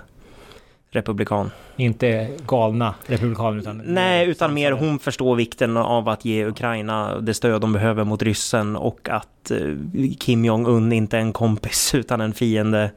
republikan. 0.91 1.51
Inte 1.77 2.29
galna 2.47 2.95
republikaner 3.07 3.59
utan... 3.59 3.83
Nej, 3.85 4.29
utan 4.29 4.55
mer 4.55 4.73
hon 4.73 4.99
förstår 4.99 5.37
vikten 5.37 5.77
av 5.77 6.09
att 6.09 6.25
ge 6.25 6.47
Ukraina 6.47 7.21
det 7.21 7.35
stöd 7.35 7.61
de 7.61 7.73
behöver 7.73 8.05
mot 8.05 8.23
ryssen 8.23 8.77
och 8.77 9.09
att 9.09 9.51
eh, 9.51 9.59
Kim 10.19 10.45
Jong-Un 10.45 10.93
inte 10.93 11.17
är 11.17 11.21
en 11.21 11.33
kompis 11.33 11.95
utan 11.95 12.21
en 12.21 12.35
fiende. 12.35 12.91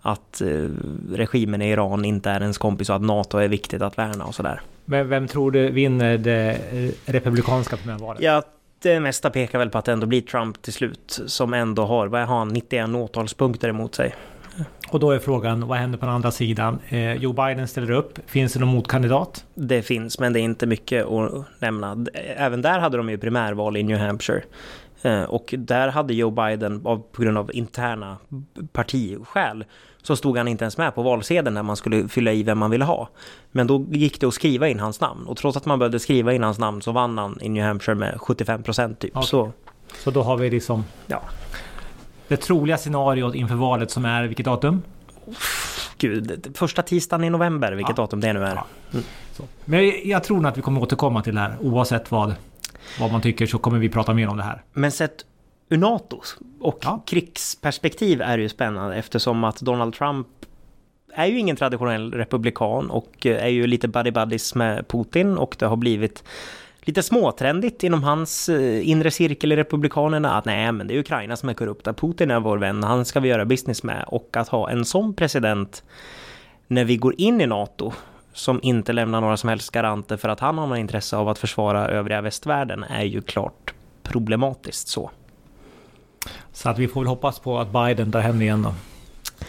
Att 0.00 0.40
eh, 0.40 0.68
regimen 1.12 1.62
i 1.62 1.70
Iran 1.70 2.04
inte 2.04 2.30
är 2.30 2.40
ens 2.40 2.58
kompis 2.58 2.90
och 2.90 2.96
att 2.96 3.02
NATO 3.02 3.38
är 3.38 3.48
viktigt 3.48 3.82
att 3.82 3.98
värna 3.98 4.24
och 4.24 4.34
sådär. 4.34 4.60
Men 4.84 5.08
vem 5.08 5.28
tror 5.28 5.50
du 5.50 5.70
vinner 5.70 6.18
det 6.18 6.58
eh, 6.72 7.12
republikanska 7.12 7.76
primärvalet? 7.76 8.22
Ja, 8.22 8.42
det 8.82 9.00
mesta 9.00 9.30
pekar 9.30 9.58
väl 9.58 9.70
på 9.70 9.78
att 9.78 9.84
det 9.84 9.92
ändå 9.92 10.06
blir 10.06 10.20
Trump 10.20 10.62
till 10.62 10.72
slut 10.72 11.20
som 11.26 11.54
ändå 11.54 11.84
har, 11.84 12.06
vad 12.06 12.20
har 12.20 12.38
han, 12.38 12.48
91 12.48 12.88
åtalspunkter 12.88 13.68
emot 13.68 13.94
sig. 13.94 14.14
Och 14.90 15.00
då 15.00 15.10
är 15.10 15.18
frågan, 15.18 15.68
vad 15.68 15.78
händer 15.78 15.98
på 15.98 16.06
den 16.06 16.14
andra 16.14 16.30
sidan? 16.30 16.78
Eh, 16.88 17.14
Joe 17.14 17.32
Biden 17.32 17.68
ställer 17.68 17.90
upp. 17.90 18.18
Finns 18.26 18.52
det 18.52 18.60
någon 18.60 18.68
motkandidat? 18.68 19.44
Det 19.54 19.82
finns, 19.82 20.18
men 20.18 20.32
det 20.32 20.40
är 20.40 20.42
inte 20.42 20.66
mycket 20.66 21.06
att 21.06 21.44
nämna. 21.58 22.06
Även 22.36 22.62
där 22.62 22.78
hade 22.78 22.96
de 22.96 23.10
ju 23.10 23.18
primärval 23.18 23.76
i 23.76 23.82
New 23.82 23.98
Hampshire. 23.98 24.42
Eh, 25.02 25.22
Och 25.22 25.54
där 25.58 25.88
hade 25.88 26.14
Joe 26.14 26.30
Biden, 26.30 26.80
av, 26.84 27.02
på 27.12 27.22
grund 27.22 27.38
av 27.38 27.50
interna 27.54 28.16
partiskäl, 28.72 29.64
så 30.02 30.16
stod 30.16 30.36
han 30.38 30.48
inte 30.48 30.64
ens 30.64 30.78
med 30.78 30.94
på 30.94 31.02
valsedeln 31.02 31.54
när 31.54 31.62
man 31.62 31.76
skulle 31.76 32.08
fylla 32.08 32.32
i 32.32 32.42
vem 32.42 32.58
man 32.58 32.70
ville 32.70 32.84
ha. 32.84 33.08
Men 33.50 33.66
då 33.66 33.86
gick 33.90 34.20
det 34.20 34.26
att 34.26 34.34
skriva 34.34 34.68
in 34.68 34.80
hans 34.80 35.00
namn. 35.00 35.26
Och 35.26 35.36
trots 35.36 35.56
att 35.56 35.66
man 35.66 35.78
behövde 35.78 35.98
skriva 36.00 36.32
in 36.32 36.42
hans 36.42 36.58
namn 36.58 36.82
så 36.82 36.92
vann 36.92 37.18
han 37.18 37.38
i 37.40 37.48
New 37.48 37.64
Hampshire 37.64 37.94
med 37.94 38.14
75% 38.14 38.94
typ. 38.94 39.16
Okej. 39.16 39.28
Så 39.28 39.52
Så 39.98 40.10
då 40.10 40.22
har 40.22 40.36
vi 40.36 40.50
liksom 40.50 40.84
ja, 41.06 41.22
det 42.28 42.36
troliga 42.36 42.78
scenariot 42.78 43.34
inför 43.34 43.54
valet 43.54 43.90
som 43.90 44.04
är 44.04 44.24
vilket 44.24 44.46
datum? 44.46 44.82
gud, 45.98 46.46
första 46.56 46.82
tisdagen 46.82 47.24
i 47.24 47.30
november, 47.30 47.72
vilket 47.72 47.98
Ja. 47.98 48.02
datum 48.02 48.20
det 48.20 48.32
nu 48.32 48.44
är. 48.44 48.54
Ja. 48.54 48.66
Så. 49.32 49.44
Men 49.64 49.86
jag, 49.86 50.04
jag 50.06 50.24
tror 50.24 50.46
att 50.46 50.58
vi 50.58 50.62
kommer 50.62 50.82
återkomma 50.82 51.22
till 51.22 51.34
det 51.34 51.40
här 51.40 51.56
oavsett 51.60 52.10
vad, 52.10 52.34
vad 53.00 53.12
man 53.12 53.20
tycker 53.20 53.46
så 53.46 53.58
kommer 53.58 53.78
vi 53.78 53.88
prata 53.88 54.14
mer 54.14 54.28
om 54.28 54.36
det 54.36 54.42
här. 54.42 54.62
Men 54.72 54.92
sett 54.92 55.24
ur 55.68 55.76
NATOs 55.76 56.36
och 56.60 56.78
Ja. 56.82 57.02
krigsperspektiv 57.06 58.22
är 58.22 58.36
det 58.36 58.42
ju 58.42 58.48
spännande 58.48 58.96
eftersom 58.96 59.44
att 59.44 59.60
Donald 59.60 59.94
Trump 59.94 60.26
är 61.14 61.26
ju 61.26 61.38
ingen 61.38 61.56
traditionell 61.56 62.12
republikan 62.12 62.90
och 62.90 63.26
eh, 63.26 63.44
är 63.44 63.48
ju 63.48 63.66
lite 63.66 63.88
buddy 63.88 64.10
buddies 64.10 64.54
med 64.54 64.88
Putin 64.88 65.38
och 65.38 65.56
det 65.58 65.66
har 65.66 65.76
blivit 65.76 66.24
lite 66.88 67.02
småtrendigt 67.02 67.84
inom 67.84 68.02
hans 68.02 68.48
eh, 68.48 68.88
inre 68.88 69.10
cirkel 69.10 69.52
i 69.52 69.56
Republikanerna 69.56 70.36
att 70.36 70.44
nej, 70.44 70.72
men 70.72 70.86
det 70.86 70.94
är 70.94 70.98
Ukraina 70.98 71.36
som 71.36 71.48
är 71.48 71.54
korrupta. 71.54 71.92
Putin 71.92 72.30
är 72.30 72.40
vår 72.40 72.58
vän, 72.58 72.82
han 72.82 73.04
ska 73.04 73.20
vi 73.20 73.28
göra 73.28 73.44
business 73.44 73.82
med 73.82 74.04
och 74.06 74.36
att 74.36 74.48
ha 74.48 74.70
en 74.70 74.84
sån 74.84 75.14
president 75.14 75.82
när 76.66 76.84
vi 76.84 76.96
går 76.96 77.14
in 77.18 77.40
i 77.40 77.46
NATO 77.46 77.92
som 78.32 78.60
inte 78.62 78.92
lämnar 78.92 79.20
några 79.20 79.36
som 79.36 79.48
helst 79.48 79.70
garanter 79.70 80.16
för 80.16 80.28
att 80.28 80.40
han 80.40 80.58
har 80.58 80.66
något 80.66 80.78
intresse 80.78 81.16
av 81.16 81.28
att 81.28 81.38
försvara 81.38 81.88
övriga 81.88 82.20
västvärlden 82.20 82.84
är 82.84 83.04
ju 83.04 83.22
klart 83.22 83.74
problematiskt 84.02 84.88
så. 84.88 85.10
Så 86.52 86.68
att 86.68 86.78
vi 86.78 86.88
får 86.88 87.00
väl 87.00 87.08
hoppas 87.08 87.38
på 87.38 87.58
att 87.58 87.72
Biden 87.72 88.12
tar 88.12 88.20
hem 88.20 88.38
det 88.38 88.44
igen 88.44 88.62
då. 88.62 88.74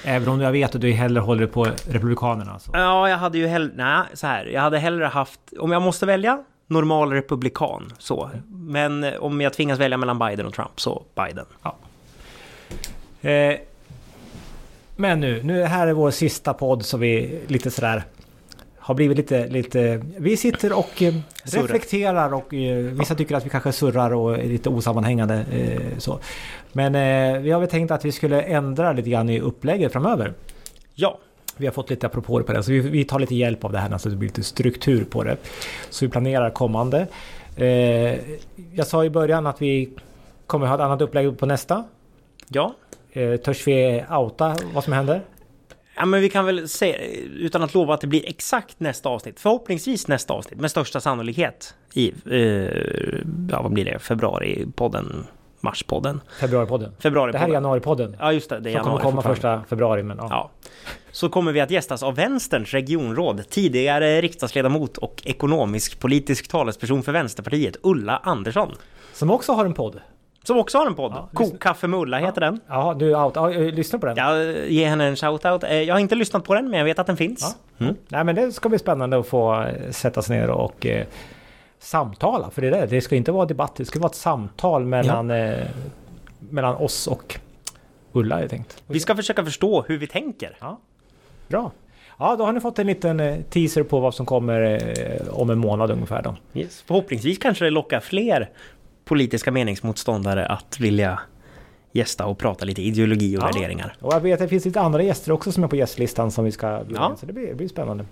Även 0.03 0.29
om 0.29 0.41
jag 0.41 0.51
vet 0.51 0.75
att 0.75 0.81
du 0.81 0.91
hellre 0.91 1.19
håller 1.19 1.47
på 1.47 1.67
Republikanerna. 1.87 2.59
Så. 2.59 2.71
Ja, 2.73 3.09
jag 3.09 3.17
hade 3.17 3.37
ju 3.37 3.47
hellre, 3.47 3.71
nej, 3.75 4.03
så 4.13 4.27
här, 4.27 4.45
jag 4.45 4.61
hade 4.61 4.79
hellre 4.79 5.05
haft, 5.05 5.39
om 5.59 5.71
jag 5.71 5.81
måste 5.81 6.05
välja, 6.05 6.43
normal 6.69 7.11
republikan, 7.11 7.93
så. 7.97 8.29
Men 8.49 9.03
eh, 9.03 9.13
om 9.13 9.41
jag 9.41 9.53
tvingas 9.53 9.79
välja 9.79 9.97
mellan 9.97 10.19
Biden 10.19 10.45
och 10.45 10.53
Trump, 10.53 10.79
så 10.79 11.03
Biden. 11.15 11.45
Eh, 13.21 13.59
men 14.95 15.19
nu, 15.19 15.43
nu 15.43 15.63
här 15.63 15.87
är 15.87 15.93
vår 15.93 16.11
sista 16.11 16.53
podd 16.53 16.85
så 16.85 16.97
vi 16.97 17.39
lite 17.47 17.71
sådär 17.71 18.03
har 18.89 18.95
blivit 18.95 19.17
lite, 19.17 19.47
lite... 19.47 20.01
Vi 20.17 20.37
sitter 20.37 20.77
och 20.77 21.01
eh, 21.01 21.13
reflekterar 21.43 22.33
och 22.33 22.53
eh, 22.53 22.77
vissa 22.77 23.15
tycker 23.15 23.35
att 23.35 23.45
vi 23.45 23.49
kanske 23.49 23.71
surrar 23.71 24.13
och 24.13 24.35
är 24.35 24.43
lite 24.43 24.69
osammanhängande. 24.69 25.45
Eh, 25.51 25.97
så. 25.97 26.19
Men 26.71 26.93
vi 27.43 27.51
har 27.51 27.59
väl 27.59 27.69
tänkt 27.69 27.91
att 27.91 28.05
vi 28.05 28.11
skulle 28.11 28.41
ändra 28.41 28.93
lite 28.93 29.09
grann 29.09 29.29
i 29.29 29.39
upplägget 29.39 29.91
framöver. 29.91 30.33
Ja, 30.95 31.19
Vi 31.59 31.65
har 31.65 31.73
fått 31.73 31.89
lite 31.89 32.07
apropåer 32.07 32.43
på 32.43 32.53
det, 32.53 32.63
så 32.63 32.71
vi, 32.71 32.79
vi 32.79 33.03
tar 33.03 33.19
lite 33.19 33.35
hjälp 33.35 33.63
av 33.63 33.71
det 33.71 33.79
här 33.79 33.97
så 33.97 34.09
det 34.09 34.15
blir 34.15 34.29
lite 34.29 34.43
struktur 34.43 35.05
på 35.05 35.23
det. 35.23 35.37
Så 35.89 36.05
vi 36.05 36.11
planerar 36.11 36.49
kommande. 36.49 37.07
Eh, 37.55 38.19
jag 38.73 38.87
sa 38.87 39.05
i 39.05 39.09
början 39.09 39.47
att 39.47 39.61
vi 39.61 39.89
kommer 40.47 40.67
ha 40.67 40.75
ett 40.75 40.81
annat 40.81 41.01
upplägg 41.01 41.37
på 41.37 41.45
nästa. 41.45 41.83
ja. 42.47 42.75
Eh, 43.11 43.35
törs 43.35 43.67
vi 43.67 44.03
outa 44.09 44.55
vad 44.73 44.83
som 44.83 44.93
händer? 44.93 45.21
Ja, 45.95 46.05
men 46.05 46.21
vi 46.21 46.29
kan 46.29 46.45
väl 46.45 46.69
säga, 46.69 46.97
utan 47.35 47.63
att 47.63 47.73
lova 47.73 47.93
att 47.93 48.01
det 48.01 48.07
blir 48.07 48.29
exakt 48.29 48.79
nästa 48.79 49.09
avsnitt, 49.09 49.39
förhoppningsvis 49.39 50.07
nästa 50.07 50.33
avsnitt, 50.33 50.59
med 50.59 50.71
största 50.71 50.99
sannolikhet 50.99 51.75
i, 51.93 52.13
eh, 52.31 52.39
ja 53.51 53.61
vad 53.61 53.73
blir 53.73 53.85
det, 53.85 53.99
februari-podden, 53.99 55.23
mars-podden, 55.61 56.21
Februaripodden. 56.39 56.91
Det 56.97 57.01
februari-podden. 57.01 57.37
här 57.39 57.47
är 57.49 57.53
januaripodden. 57.53 58.15
Ja, 58.19 58.33
just 58.33 58.49
det, 58.49 58.59
det 58.59 58.69
är 58.69 58.73
Som 58.75 58.83
kommer 58.83 58.97
komma 58.99 59.21
första 59.21 59.63
februari. 59.69 60.03
Men, 60.03 60.17
ja. 60.17 60.27
Ja. 60.29 60.49
Så 61.11 61.29
kommer 61.29 61.51
vi 61.51 61.61
att 61.61 61.71
gästas 61.71 62.03
av 62.03 62.15
Vänsterns 62.15 62.73
regionråd, 62.73 63.49
tidigare 63.49 64.21
riksdagsledamot 64.21 64.97
och 64.97 65.21
ekonomisk 65.25 65.99
politisk 65.99 66.47
talesperson 66.47 67.03
för 67.03 67.11
Vänsterpartiet, 67.11 67.77
Ulla 67.83 68.17
Andersson. 68.23 68.71
Som 69.13 69.31
också 69.31 69.53
har 69.53 69.65
en 69.65 69.73
podd. 69.73 69.99
Som 70.43 70.57
också 70.57 70.77
har 70.77 70.87
en 70.87 70.95
podd. 70.95 71.11
Ja, 71.15 71.29
Kokkaffe 71.33 71.87
med 71.87 71.99
Ulla 71.99 72.17
heter 72.17 72.41
den. 72.41 72.59
Ja, 72.67 72.93
du 72.99 73.15
out. 73.15 73.35
Ja, 73.35 73.47
lyssna 73.49 73.99
på 73.99 74.05
den. 74.05 74.17
Jag 74.17 74.69
ger 74.69 74.87
henne 74.87 75.05
en 75.05 75.15
shoutout. 75.15 75.63
Eh, 75.63 75.73
Jag 75.81 75.95
har 75.95 75.99
inte 75.99 76.15
lyssnat 76.15 76.43
på 76.43 76.53
den, 76.53 76.69
men 76.69 76.77
jag 76.79 76.85
vet 76.85 76.99
att 76.99 77.07
den 77.07 77.17
finns. 77.17 77.55
Mm. 77.79 77.95
Nej, 78.07 78.23
men 78.23 78.35
det 78.35 78.51
ska 78.51 78.69
bli 78.69 78.79
spännande 78.79 79.19
att 79.19 79.27
få 79.27 79.61
eh, 79.61 79.91
sätta 79.91 80.21
sig 80.21 80.39
ner 80.39 80.49
och 80.49 80.85
eh, 80.85 81.05
samtala. 81.79 82.49
För 82.49 82.61
det 82.61 82.67
är 82.67 82.71
det. 82.71 82.85
Det 82.85 83.01
ska 83.01 83.15
inte 83.15 83.31
vara 83.31 83.45
debatt. 83.45 83.75
Det 83.75 83.85
ska 83.85 83.99
vara 83.99 84.09
ett 84.09 84.15
samtal 84.15 84.85
mellan, 84.85 85.31
eh, 85.31 85.57
mellan 86.39 86.75
oss 86.75 87.07
och 87.07 87.39
Ulla, 88.11 88.39
är 88.43 88.47
tänkt. 88.47 88.83
Vi 88.87 88.99
ska 88.99 89.15
försöka 89.15 89.45
förstå 89.45 89.81
hur 89.87 89.97
vi 89.97 90.07
tänker. 90.07 90.57
Bra. 91.47 91.71
Ja, 92.19 92.35
då 92.35 92.45
har 92.45 92.51
ni 92.53 92.59
fått 92.59 92.79
en 92.79 92.87
liten 92.87 93.19
eh, 93.19 93.41
teaser 93.49 93.83
på 93.83 93.99
vad 93.99 94.15
som 94.15 94.25
kommer 94.25 94.61
eh, 94.61 95.27
om 95.33 95.49
en 95.49 95.57
månad 95.57 95.91
ungefär 95.91 96.21
då. 96.21 96.35
Yes. 96.53 96.81
Förhoppningsvis 96.87 97.37
kanske 97.37 97.65
det 97.65 97.69
lockar 97.71 97.99
fler 97.99 98.49
politiska 99.05 99.51
meningsmotståndare 99.51 100.45
att 100.45 100.79
vilja 100.79 101.19
gästa 101.91 102.25
och 102.25 102.37
prata 102.37 102.65
lite 102.65 102.81
ideologi 102.81 103.37
och 103.37 103.41
Ja. 103.41 103.45
värderingar. 103.45 103.95
Och 104.01 104.13
jag 104.13 104.19
vet 104.19 104.33
att 104.33 104.39
det 104.39 104.47
finns 104.47 104.65
lite 104.65 104.81
andra 104.81 105.03
gäster 105.03 105.31
också 105.31 105.51
som 105.51 105.63
är 105.63 105.67
på 105.67 105.75
gästlistan 105.75 106.31
som 106.31 106.45
vi 106.45 106.51
ska 106.51 106.83
bjuda 106.83 107.01
Ja. 107.01 107.11
in. 107.11 107.17
Så 107.17 107.25
det 107.25 107.33
blir, 107.33 107.47
det 107.47 107.55
blir 107.55 107.67
spännande. 107.67 108.05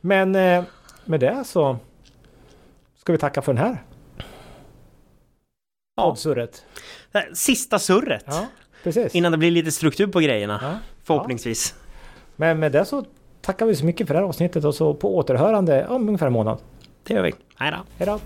Men 0.00 0.34
eh, 0.34 0.64
med 1.04 1.20
det 1.20 1.44
så 1.46 1.76
ska 3.08 3.12
vi 3.12 3.18
tacka 3.18 3.42
för 3.42 3.52
den 3.52 3.64
här. 3.64 3.82
Ja. 5.96 6.02
Poddsurret. 6.02 6.64
Det 7.12 7.18
här 7.18 7.30
Sista 7.34 7.78
surret! 7.78 8.24
Ja, 8.26 8.46
precis. 8.82 9.14
Innan 9.14 9.32
det 9.32 9.38
blir 9.38 9.50
lite 9.50 9.72
struktur 9.72 10.06
på 10.06 10.20
grejerna. 10.20 10.58
Ja. 10.62 10.78
Förhoppningsvis. 11.04 11.74
Men 12.36 12.58
med 12.58 12.72
det 12.72 12.84
så 12.84 13.04
tackar 13.40 13.66
vi 13.66 13.76
så 13.76 13.84
mycket 13.84 14.06
för 14.06 14.14
det 14.14 14.20
här 14.20 14.26
avsnittet 14.26 14.64
och 14.64 14.74
så 14.74 14.94
på 14.94 15.16
återhörande 15.16 15.86
om 15.86 16.08
ungefär 16.08 16.26
en 16.26 16.32
månad. 16.32 16.58
Det 17.02 17.14
gör 17.14 17.22
vi. 17.22 17.34
Hej 17.56 17.70
då! 17.70 17.78
Hej 17.98 18.06
då! 18.06 18.20